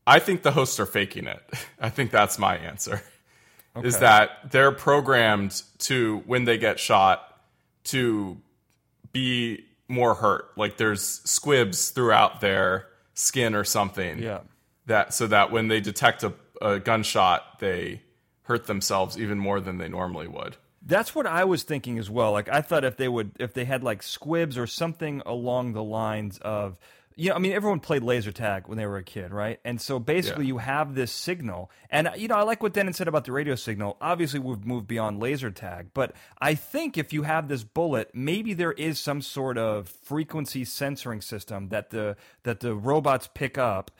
[0.08, 1.42] I think the hosts are faking it.
[1.80, 3.02] I think that's my answer.
[3.84, 7.42] Is that they're programmed to when they get shot
[7.86, 8.38] to
[9.12, 10.52] be more hurt.
[10.58, 14.40] Like there's squibs throughout their skin or something Yeah.
[14.86, 18.02] that so that when they detect a, a gunshot, they
[18.46, 20.58] hurt themselves even more than they normally would.
[20.88, 22.32] That's what I was thinking as well.
[22.32, 25.84] Like I thought if they would, if they had like squibs or something along the
[25.84, 26.78] lines of,
[27.18, 29.60] you know, I mean, everyone played laser tag when they were a kid, right?
[29.64, 30.50] And so basically, Yeah.
[30.50, 33.56] you have this signal, and you know, I like what Dennin said about the radio
[33.56, 33.96] signal.
[34.02, 38.54] Obviously, we've moved beyond laser tag, but I think if you have this bullet, maybe
[38.54, 43.92] there is some sort of frequency censoring system that the that the robots pick up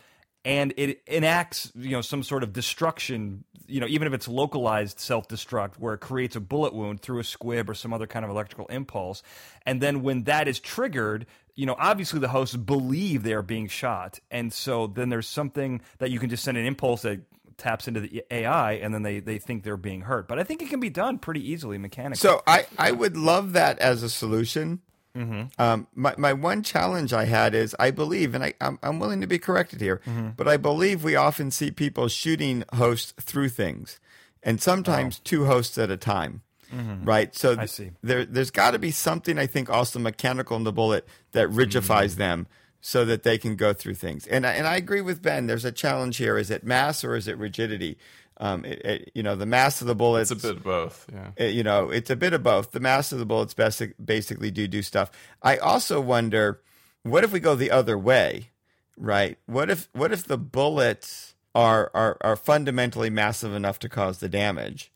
[0.46, 5.00] and it enacts you know some sort of destruction you know even if it's localized
[5.00, 8.32] self-destruct where it creates a bullet wound through a squib or some other kind of
[8.32, 9.24] electrical impulse.
[9.66, 13.68] And then when that is triggered you know obviously the hosts believe they are being
[13.68, 14.20] shot.
[14.32, 17.22] And so then there's something that you can just send an impulse that
[17.58, 20.28] taps into the AI and then they they think they're being hurt.
[20.28, 22.18] But I think it can be done pretty easily mechanically.
[22.18, 24.82] So I, I would love that as a solution.
[25.16, 25.62] Mm-hmm.
[25.62, 29.22] Um, my, my one challenge I had is I believe, and I, I'm, I'm willing
[29.22, 30.30] to be corrected here, mm-hmm.
[30.36, 34.00] but I believe we often see people shooting hosts through things,
[34.44, 36.42] and sometimes two hosts at a time.
[36.74, 37.06] Mm-hmm.
[37.06, 37.92] Right, so th- see.
[38.02, 42.16] there, there's got to be something I think also mechanical in the bullet that rigidifies
[42.16, 42.48] them
[42.82, 44.28] so that they can go through things.
[44.28, 45.48] And and I agree with Ben.
[45.48, 47.98] There's a challenge here: is it mass or is it rigidity?
[48.38, 50.30] Um, it, it, you know, the mass of the bullets.
[50.30, 51.06] It's a bit of both.
[51.12, 51.32] Yeah.
[51.40, 52.72] Uh, you know, it's a bit of both.
[52.72, 55.10] The mass of the bullets basic, basically do do stuff.
[55.42, 56.62] I also wonder,
[57.04, 58.50] what if we go the other way,
[58.98, 59.38] right?
[59.46, 64.30] What if what if the bullets are are are fundamentally massive enough to cause the
[64.30, 64.92] damage,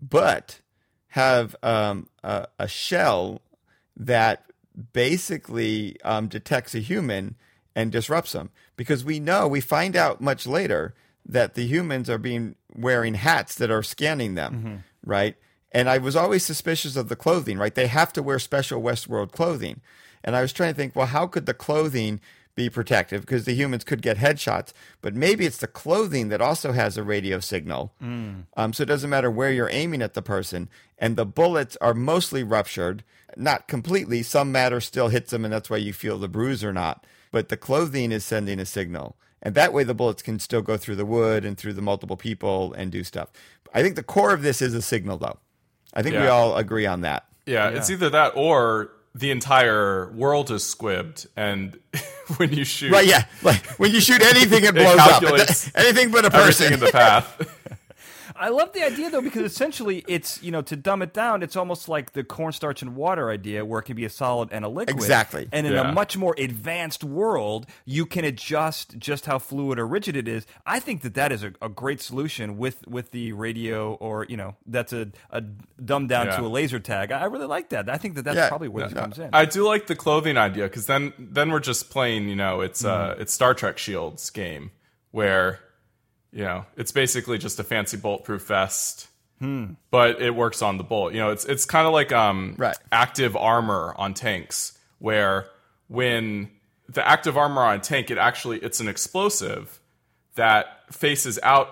[0.00, 0.60] but
[1.08, 3.42] have um, a, a shell
[3.96, 4.44] that
[4.92, 7.36] basically um, detects a human
[7.74, 10.94] and disrupts them because we know we find out much later
[11.30, 15.36] that the humans are being wearing hats that are scanning them, right?
[15.72, 17.74] And I was always suspicious of the clothing, right?
[17.74, 19.80] They have to wear special Westworld clothing.
[20.24, 22.20] And I was trying to think, well, how could the clothing
[22.56, 23.20] be protective?
[23.22, 27.04] Because the humans could get headshots, but maybe it's the clothing that also has a
[27.04, 27.92] radio signal.
[28.56, 30.68] Um, so it doesn't matter where you're aiming at the person.
[30.98, 33.04] And the bullets are mostly ruptured,
[33.36, 34.22] not completely.
[34.24, 37.06] Some matter still hits them, and that's why you feel the bruise or not.
[37.30, 39.16] But the clothing is sending a signal.
[39.42, 42.16] And that way the bullets can still go through the wood and through the multiple
[42.16, 43.30] people and do stuff.
[43.72, 45.38] I think the core of this is a signal, though.
[45.94, 47.26] I think we all agree on that.
[47.46, 51.76] yeah, It's either that or the entire world is squibbed, and
[52.36, 53.24] when you shoot Right, yeah.
[53.42, 55.08] Like when you shoot anything, it blows up.
[55.20, 56.72] calculates Anything but a person.
[56.74, 57.36] in the path.
[58.40, 61.56] I love the idea though because essentially it's you know to dumb it down it's
[61.56, 64.68] almost like the cornstarch and water idea where it can be a solid and a
[64.68, 65.48] liquid Exactly.
[65.52, 65.90] and in Yeah.
[65.90, 70.46] a much more advanced world you can adjust just how fluid or rigid it is
[70.66, 74.36] I think that that is a, a great solution with with the radio or you
[74.36, 76.36] know that's a, a dumbed down Yeah.
[76.38, 78.48] to a laser tag I really like that I think that that's Yeah.
[78.48, 81.60] probably where this comes in I do like the clothing idea because then then we're
[81.60, 82.28] just playing.
[82.28, 83.22] You know, it's uh Mm-hmm.
[83.22, 84.70] it's Star Trek Shields game
[85.10, 85.60] where
[86.32, 89.06] you know it's basically just a fancy bulletproof vest.
[89.90, 91.14] But it works on the bullet.
[91.14, 92.76] You know, it's it's kind of like um Right.
[92.92, 95.46] active armor on tanks where
[95.88, 96.50] when
[96.90, 99.80] the active armor on a tank it actually it's an explosive
[100.34, 101.68] that faces out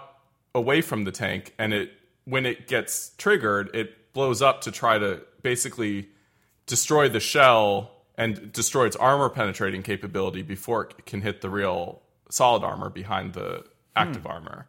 [0.55, 1.93] away from the tank and it
[2.25, 6.09] when it gets triggered it blows up to try to basically
[6.67, 12.01] destroy the shell and destroy its armor penetrating capability before it can hit the real
[12.31, 13.63] solid armor behind the
[13.97, 14.67] active armor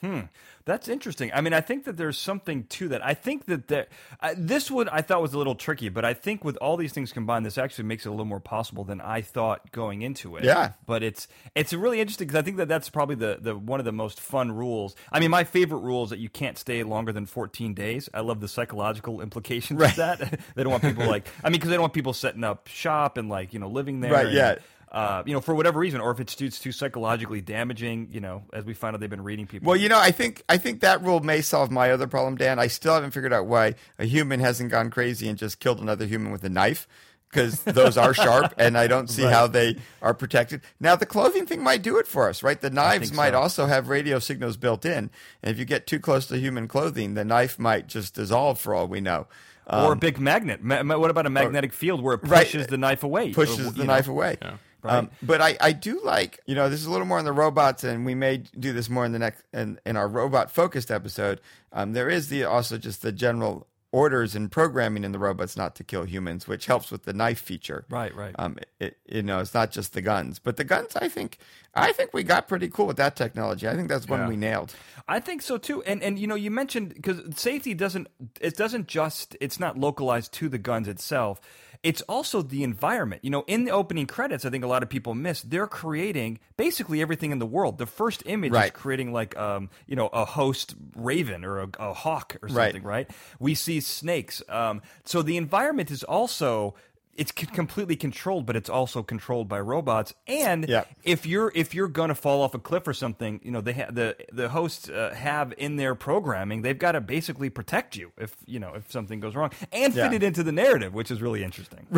[0.00, 0.20] Hmm.
[0.64, 1.30] That's interesting.
[1.34, 3.04] I mean, I think that there's something to that.
[3.04, 3.86] I think that there,
[4.20, 6.92] uh, this one I thought was a little tricky, but I think with all these
[6.92, 10.36] things combined, this actually makes it a little more possible than I thought going into
[10.36, 10.44] it.
[10.44, 10.72] Yeah.
[10.86, 13.84] But it's it's really interesting because I think that that's probably the, the one of
[13.84, 14.94] the most fun rules.
[15.10, 18.08] I mean, my favorite rule is that you can't stay longer than 14 days.
[18.14, 20.40] I love the psychological implications of that.
[20.54, 23.16] they don't want people like I mean, because they don't want people setting up shop
[23.16, 24.12] and like you know living there.
[24.12, 24.54] Right, and, yeah.
[24.90, 28.20] Uh, you know, for whatever reason, or if it's too, it's too psychologically damaging, you
[28.20, 29.68] know, as we find out they've been reading people.
[29.68, 32.58] Well, you know, I think I think that rule may solve my other problem, Dan.
[32.58, 36.06] I still haven't figured out why a human hasn't gone crazy and just killed another
[36.06, 36.88] human with a knife.
[37.30, 40.62] Because those are sharp, and I don't see how they are protected.
[40.80, 42.60] Now, the clothing thing might do it for us, right?
[42.60, 43.38] The knives might so.
[43.38, 47.14] also have radio signals built in, and if you get too close to human clothing,
[47.14, 49.28] the knife might just dissolve for all we know.
[49.68, 50.64] or a big magnet.
[50.64, 52.44] Ma- ma- what about a magnetic field where it um, right.
[52.46, 53.32] pushes the knife away?
[53.32, 54.36] pushes Or, the know, knife away.
[54.84, 57.32] Um, but I, I do like you know this is a little more on the
[57.32, 60.90] robots and we may do this more in the next in, in our robot focused
[60.90, 61.40] episode.
[61.72, 65.74] Um, there is the also just the general orders and programming in the robots not
[65.74, 67.84] to kill humans, which helps with the knife feature.
[67.90, 68.32] Right, right.
[68.38, 71.38] Um, it, you know it's not just the guns, but the guns I think
[71.74, 73.66] I think we got pretty cool with that technology.
[73.68, 74.28] I think that's one Yeah.
[74.28, 74.74] we nailed.
[75.08, 75.82] I think so too.
[75.82, 78.06] And and you know, you mentioned because safety doesn't
[78.40, 81.40] it doesn't just it's not localized to the guns itself.
[81.82, 83.24] It's also the environment.
[83.24, 85.40] You know, in the opening credits, I think a lot of people miss.
[85.40, 87.78] They're creating basically everything in the world.
[87.78, 91.92] The first image is creating like um, you know, a host raven or a, a
[91.94, 92.66] hawk or Right.
[92.66, 93.08] something, right?
[93.38, 94.42] We see snakes.
[94.48, 96.74] Um, so the environment is also
[97.16, 100.14] it's completely controlled, but it's also controlled by robots.
[100.26, 100.84] And Yeah.
[101.02, 103.90] if you're if you're gonna fall off a cliff or something, you know they ha-
[103.90, 108.36] the the hosts uh, have in their programming they've got to basically protect you if
[108.46, 110.16] you know if something goes wrong and fit Yeah.
[110.16, 111.86] it into the narrative, which is really interesting.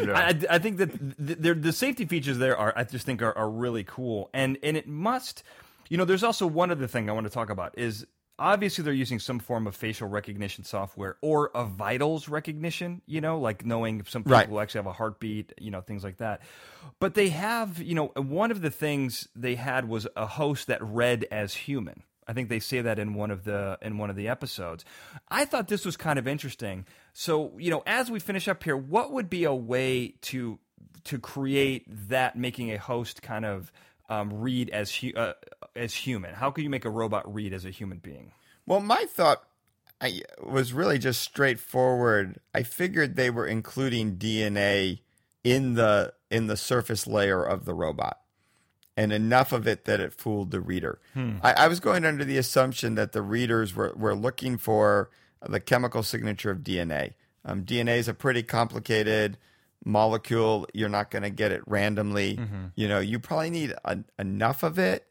[0.00, 0.12] Yeah.
[0.18, 3.36] I, I think that the, the, the safety features there are I just think are,
[3.36, 5.42] are really cool and and it must
[5.88, 8.06] you know there's also one other thing I want to talk about is
[8.38, 13.38] obviously they're using some form of facial recognition software or a vitals recognition you know
[13.38, 14.62] like knowing if some people Right.
[14.62, 16.40] actually have a heartbeat you know things like that
[16.98, 20.82] but they have you know one of the things they had was a host that
[20.82, 24.16] read as human I think they say that in one of the in one of
[24.16, 24.82] the episodes.
[25.28, 26.86] I thought this was kind of interesting.
[27.12, 30.58] So, you know, as we finish up here, what would be a way to
[31.04, 33.70] to create that making a host kind of
[34.08, 35.34] um, read as hu- uh,
[35.74, 36.34] as human?
[36.34, 38.32] How could you make a robot read as a human being?
[38.66, 39.44] Well, my thought
[40.00, 42.38] I, was really just straightforward.
[42.54, 45.00] I figured they were including DNA
[45.42, 48.20] in the in the surface layer of the robot,
[48.96, 51.00] and enough of it that it fooled the reader.
[51.42, 55.10] I, I was going under the assumption that the readers were were looking for
[55.46, 57.14] the chemical signature of DNA.
[57.44, 59.36] Um, DNA is a pretty complicated
[59.84, 60.66] molecule.
[60.74, 62.36] You're not going to get it randomly.
[62.36, 62.66] Mm-hmm.
[62.74, 65.06] You know, you probably need a, enough of it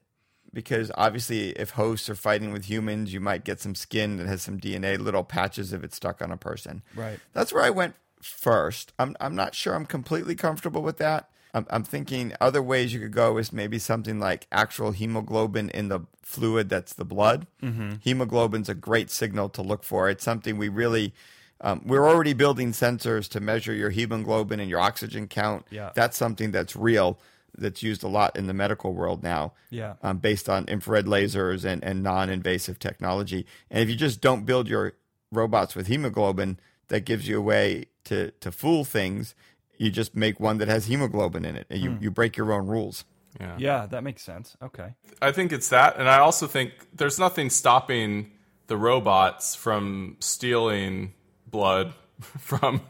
[0.53, 4.41] because obviously if hosts are fighting with humans you might get some skin that has
[4.41, 7.19] some dna little patches of it stuck on a person Right.
[7.33, 11.67] that's where i went first i'm, I'm not sure i'm completely comfortable with that I'm,
[11.69, 16.01] I'm thinking other ways you could go is maybe something like actual hemoglobin in the
[16.21, 17.95] fluid that's the blood mm-hmm.
[18.01, 21.13] hemoglobin's a great signal to look for it's something we really
[21.61, 25.91] um, we're already building sensors to measure your hemoglobin and your oxygen count Yeah.
[25.95, 27.17] that's something that's real
[27.57, 29.93] that's used a lot in the medical world now Yeah.
[30.01, 33.45] um, based on infrared lasers and, and non invasive technology.
[33.69, 34.93] And if you just don't build your
[35.31, 39.35] robots with hemoglobin, that gives you a way to, to fool things.
[39.77, 42.65] You just make one that has hemoglobin in it and you, you break your own
[42.67, 43.05] rules.
[43.39, 43.55] yeah.
[43.59, 44.57] Yeah, that makes sense.
[44.61, 44.95] Okay.
[45.21, 48.31] I think it's that, and I also think there's nothing stopping
[48.67, 51.13] the robots from stealing
[51.53, 51.93] blood
[52.39, 52.81] from.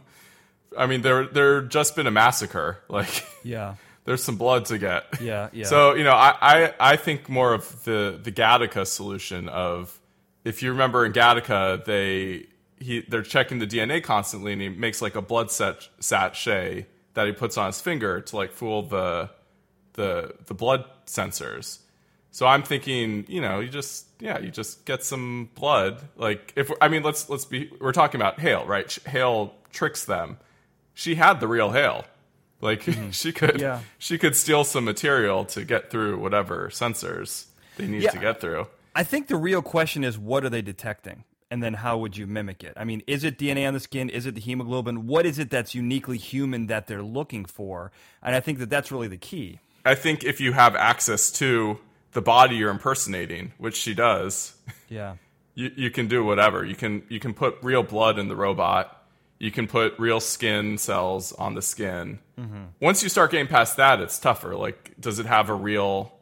[0.75, 2.79] I mean, there there just been a massacre.
[2.89, 3.75] Like, Yeah.
[4.05, 5.21] there's some blood to get.
[5.21, 5.65] Yeah, yeah.
[5.65, 9.99] So you know, I, I I think more of the the Gattaca solution of
[10.43, 12.47] if you remember in Gattaca, they
[12.79, 17.27] he they're checking the DNA constantly, and he makes like a blood set sachet that
[17.27, 19.29] he puts on his finger to like fool the
[19.93, 21.79] the the blood sensors.
[22.33, 26.01] So I'm thinking, you know, you just yeah, you just get some blood.
[26.17, 28.91] Like if I mean, let's let's be we're talking about Hale, right?
[29.05, 30.37] Hale tricks them.
[30.95, 32.05] She had the real Hale.
[32.59, 33.09] Like mm-hmm.
[33.11, 33.81] she could Yeah.
[33.99, 37.45] she could steal some material to get through whatever sensors
[37.77, 38.09] they need Yeah.
[38.09, 38.65] to get through.
[38.95, 41.25] I think the real question is what are they detecting?
[41.51, 42.73] And then how would you mimic it?
[42.75, 44.09] I mean, is it DNA on the skin?
[44.09, 45.05] Is it the hemoglobin?
[45.05, 47.91] What is it that's uniquely human that they're looking for?
[48.23, 49.59] And I think that that's really the key.
[49.85, 51.77] I think if you have access to
[52.13, 54.55] the body you're impersonating, which she does,
[54.89, 55.15] Yeah.
[55.55, 56.63] you, you can do whatever.
[56.65, 58.99] You can you can put real blood in the robot.
[59.39, 62.19] You can put real skin cells on the skin.
[62.79, 64.55] Once you start getting past that, it's tougher.
[64.55, 66.13] Like, does it have a real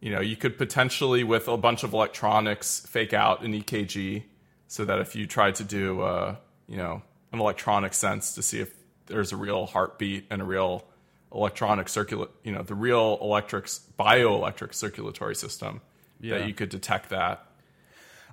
[0.00, 4.24] You know, you could potentially, with a bunch of electronics, fake out an EKG
[4.66, 7.02] so that if you tried to do, uh, you know,
[7.32, 8.72] an electronic sense to see if
[9.06, 10.84] there's a real heartbeat and a real
[11.32, 13.66] electronic circulate, you know, the real electric
[13.98, 15.80] bioelectric circulatory system,
[16.20, 16.38] Yeah.
[16.38, 17.46] that you could detect that.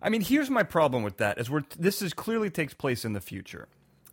[0.02, 3.14] I mean, here's my problem with that: is we're this is clearly takes place in
[3.14, 3.68] the future.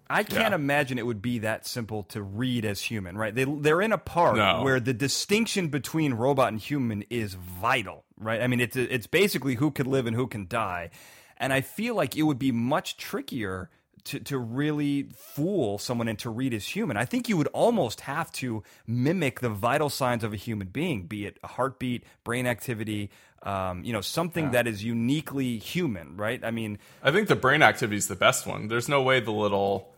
[0.09, 0.55] I can't Yeah.
[0.57, 3.35] imagine it would be that simple to read as human, right?
[3.35, 4.63] They they're in a part No.
[4.63, 8.41] where the distinction between robot and human is vital, right?
[8.43, 10.91] I mean, it's it's basically who could live and who can die,
[11.39, 13.71] and I feel like it would be much trickier.
[14.09, 18.03] To, to really fool someone and to read as human, I think you would almost
[18.03, 22.47] have to mimic the vital signs of a human being, be it a heartbeat, brain
[22.47, 23.09] activity,
[23.45, 26.45] um, you know, something that is uniquely human, right?
[26.45, 28.69] I mean, I think the brain activity is the best one.
[28.69, 29.91] There's no way the little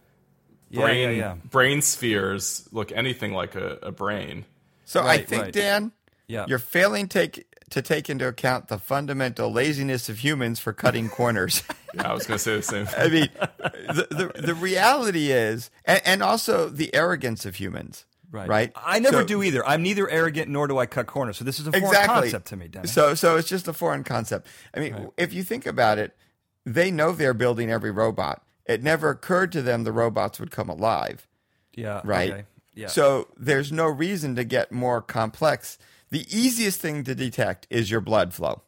[0.70, 1.34] brain yeah, yeah.
[1.50, 4.44] brain spheres look anything like a, a brain.
[4.84, 5.52] So I think, right.
[5.52, 5.90] Dan,
[6.28, 6.46] Yeah.
[6.46, 11.62] you're failing take to take into account the fundamental laziness of humans for cutting corners.
[11.94, 12.86] Yeah, I was going to say the same.
[12.94, 13.28] I mean,
[13.88, 18.04] the, the the reality is, and, and also the arrogance of humans.
[18.30, 18.46] Right.
[18.46, 18.72] right.
[18.76, 19.66] I never So- do either.
[19.66, 21.38] I'm neither arrogant nor do I cut corners.
[21.38, 22.14] So this is a foreign exactly.
[22.22, 22.86] concept to me, Dennin.
[22.88, 24.46] So so it's just a foreign concept.
[24.74, 26.14] I mean, if you think about it,
[26.66, 28.42] they know they're building every robot.
[28.66, 31.26] It never occurred to them the robots would come alive.
[31.74, 32.02] yeah.
[32.04, 32.30] right?
[32.30, 32.44] Okay.
[32.74, 32.88] Yeah.
[32.88, 35.78] So there's no reason to get more complex.
[36.11, 38.62] The easiest thing to detect is your blood flow,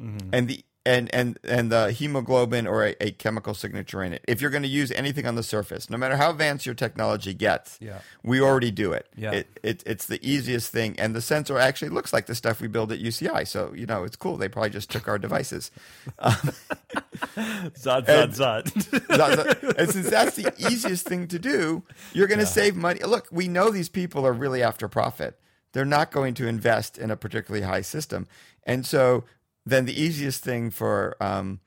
[0.00, 0.28] Mm-hmm.
[0.32, 4.24] and the and and and the hemoglobin or a, a chemical signature in it.
[4.28, 7.34] If you're going to use anything on the surface, no matter how advanced your technology
[7.34, 7.98] gets, Yeah.
[8.22, 9.06] we already do it.
[9.16, 9.32] Yeah.
[9.32, 12.68] It, it it's the easiest thing, and the sensor actually looks like the stuff we
[12.68, 13.46] build at UCI.
[13.46, 14.36] So you know it's cool.
[14.38, 15.72] They probably just took our devices.
[16.20, 19.74] Zot, zot, And- zot.
[19.78, 23.00] and since that's the easiest thing to do, you're going to save money.
[23.00, 25.38] Look, we know these people are really after profit.
[25.72, 28.26] They're not going to invest in a particularly high system,
[28.64, 29.24] and so
[29.66, 31.60] then the easiest thing for um,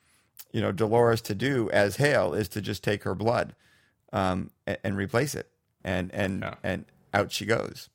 [0.51, 3.55] you know Dolores to do as Hale is to just take her blood
[4.11, 5.49] um, and, and replace it,
[5.83, 6.55] and and Yeah.
[6.63, 7.89] and out she goes.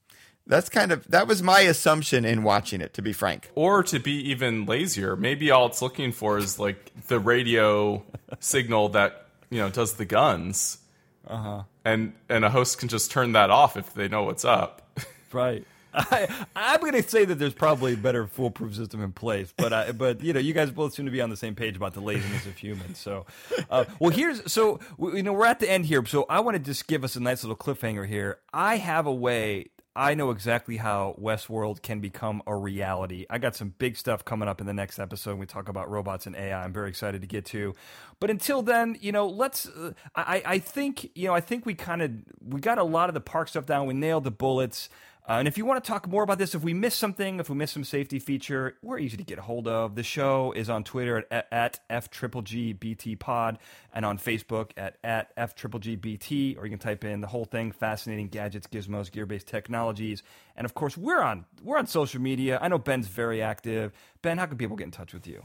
[0.48, 2.94] That's kind of that was my assumption in watching it.
[2.94, 6.92] To be frank, Or to be even lazier, maybe all it's looking for is like
[7.08, 8.04] the radio
[8.38, 10.78] signal that you know does the guns,
[11.26, 11.64] uh-huh.
[11.84, 14.82] and and a host can just turn that off if they know what's up.
[15.32, 15.64] right.
[15.96, 19.72] I, I'm going to say that there's probably a better foolproof system in place, but
[19.72, 21.94] I, but you know, you guys both seem to be on the same page about
[21.94, 22.98] the laziness of humans.
[22.98, 23.24] So,
[23.70, 26.62] uh, well, here's so you know we're at the end here, so I want to
[26.62, 28.38] just give us a nice little cliffhanger here.
[28.52, 29.70] I have a way.
[29.94, 33.24] I know exactly how Westworld can become a reality.
[33.30, 35.38] I got some big stuff coming up in the next episode.
[35.38, 36.62] We talk about robots and AI.
[36.62, 37.74] I'm very excited to get to.
[38.20, 39.66] But until then, you know, let's.
[39.66, 42.10] Uh, I I think you know I think we kind of
[42.46, 43.86] we got a lot of the park stuff down.
[43.86, 44.90] We nailed the bullets.
[45.28, 47.50] Uh, and if you want to talk more about this, if we missed something, if
[47.50, 49.96] we missed some safety feature, we're easy to get a hold of.
[49.96, 52.74] The show is on Twitter at, at F Triple G
[53.18, 53.58] Pod
[53.92, 55.96] and on Facebook at, at F Triple G
[56.56, 60.22] or you can type in the whole thing, fascinating gadgets, gizmos, gear based technologies.
[60.56, 62.60] And of course, we're on we're on social media.
[62.62, 63.92] I know Ben's very active.
[64.22, 65.42] Ben, how can people get in touch with you?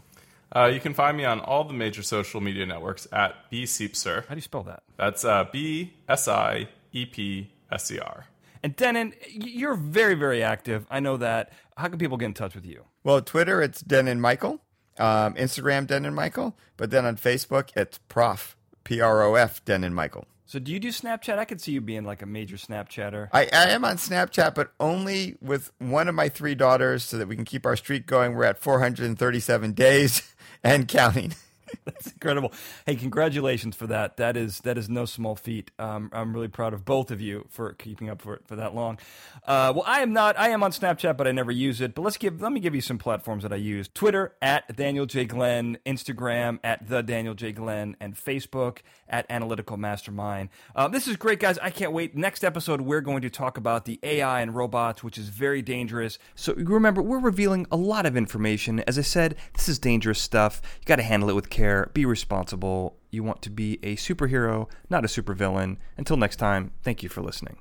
[0.55, 4.25] Uh, you can find me on all the major social media networks at B Siepser.
[4.27, 4.83] How do you spell that?
[4.97, 8.25] That's uh, B S I E P S E R.
[8.63, 10.85] And Dennin, you're very, very active.
[10.89, 11.51] I know that.
[11.77, 12.85] How can people get in touch with you?
[13.03, 14.61] well, Twitter it's Den and Michael,
[14.99, 19.63] um, Instagram Den and Michael, but then on Facebook it's Prof P R O F
[19.65, 20.27] Den and Michael.
[20.45, 21.39] So, do you do Snapchat?
[21.39, 23.29] I could see you being like a major Snapchatter.
[23.31, 27.29] I, I am on Snapchat, but only with one of my three daughters so that
[27.29, 28.35] we can keep our streak going.
[28.35, 30.33] We're at 437 days
[30.63, 31.33] and counting.
[31.85, 32.51] That's incredible.
[32.85, 34.17] Hey, congratulations for that.
[34.17, 35.71] That is that is no small feat.
[35.79, 38.97] Um, I'm really proud of both of you for keeping up for for that long.
[39.45, 40.37] Uh, well, I am not.
[40.37, 41.95] I am on Snapchat, but I never use it.
[41.95, 42.41] But let's give.
[42.41, 46.59] Let me give you some platforms that I use: Twitter at Daniel J Glenn, Instagram
[46.63, 50.49] at the Daniel J Glenn, and Facebook at Analytical Mastermind.
[50.75, 51.57] Uh, this is great, guys.
[51.59, 52.15] I can't wait.
[52.15, 56.17] Next episode, we're going to talk about the AI and robots, which is very dangerous.
[56.35, 58.79] So remember, we're revealing a lot of information.
[58.81, 60.61] As I said, this is dangerous stuff.
[60.79, 61.60] You got to handle it with care.
[61.93, 62.97] Be responsible.
[63.11, 65.77] You want to be a superhero, not a supervillain.
[65.97, 67.57] Until next time, thank you for listening.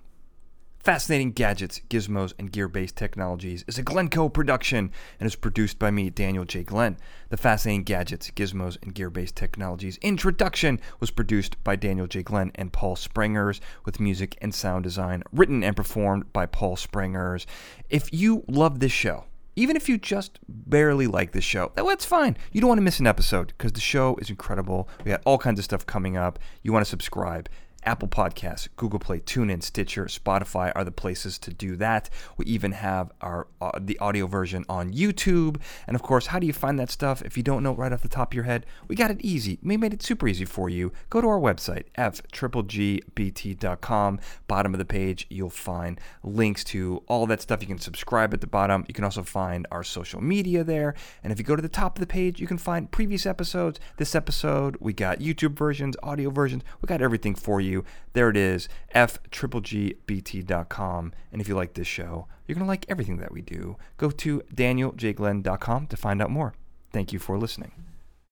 [0.78, 5.90] Fascinating Gadgets, Gizmos, and Gear Based Technologies is a Glencoe production and is produced by
[5.90, 6.64] me, Daniel J.
[6.64, 6.96] Glenn.
[7.28, 12.22] The Fascinating Gadgets, Gizmos, and Gear Based Technologies introduction was produced by Daniel J.
[12.22, 17.44] Glenn and Paul Sprangers, with music and sound design written and performed by Paul Sprangers.
[17.90, 19.26] If you love this show,
[19.60, 22.36] even if you just barely like this show, that's fine.
[22.50, 24.88] You don't want to miss an episode because the show is incredible.
[25.04, 26.38] We got all kinds of stuff coming up.
[26.62, 27.46] You want to subscribe.
[27.84, 32.10] Apple Podcasts, Google Play, TuneIn, Stitcher, Spotify are the places to do that.
[32.36, 35.60] We even have our uh, the audio version on YouTube.
[35.86, 37.22] And of course, how do you find that stuff?
[37.22, 39.58] If you don't know right off the top of your head, we got it easy.
[39.62, 40.92] We made it super easy for you.
[41.08, 42.60] Go to our website, f-g-b-t.com.
[44.46, 47.62] Bottom of the page, you'll find links to all that stuff.
[47.62, 48.84] You can subscribe at the bottom.
[48.88, 50.94] You can also find our social media there.
[51.22, 53.80] And if you go to the top of the page, you can find previous episodes.
[53.96, 56.62] This episode, we got YouTube versions, audio versions.
[56.82, 57.69] We got everything for you
[58.12, 59.12] There it is, f-g-b-t.com.
[61.32, 63.76] And if you like this show, you're going to like everything that we do.
[63.96, 66.54] Go to danieljglenn.com to find out more.
[66.92, 67.72] Thank you for listening.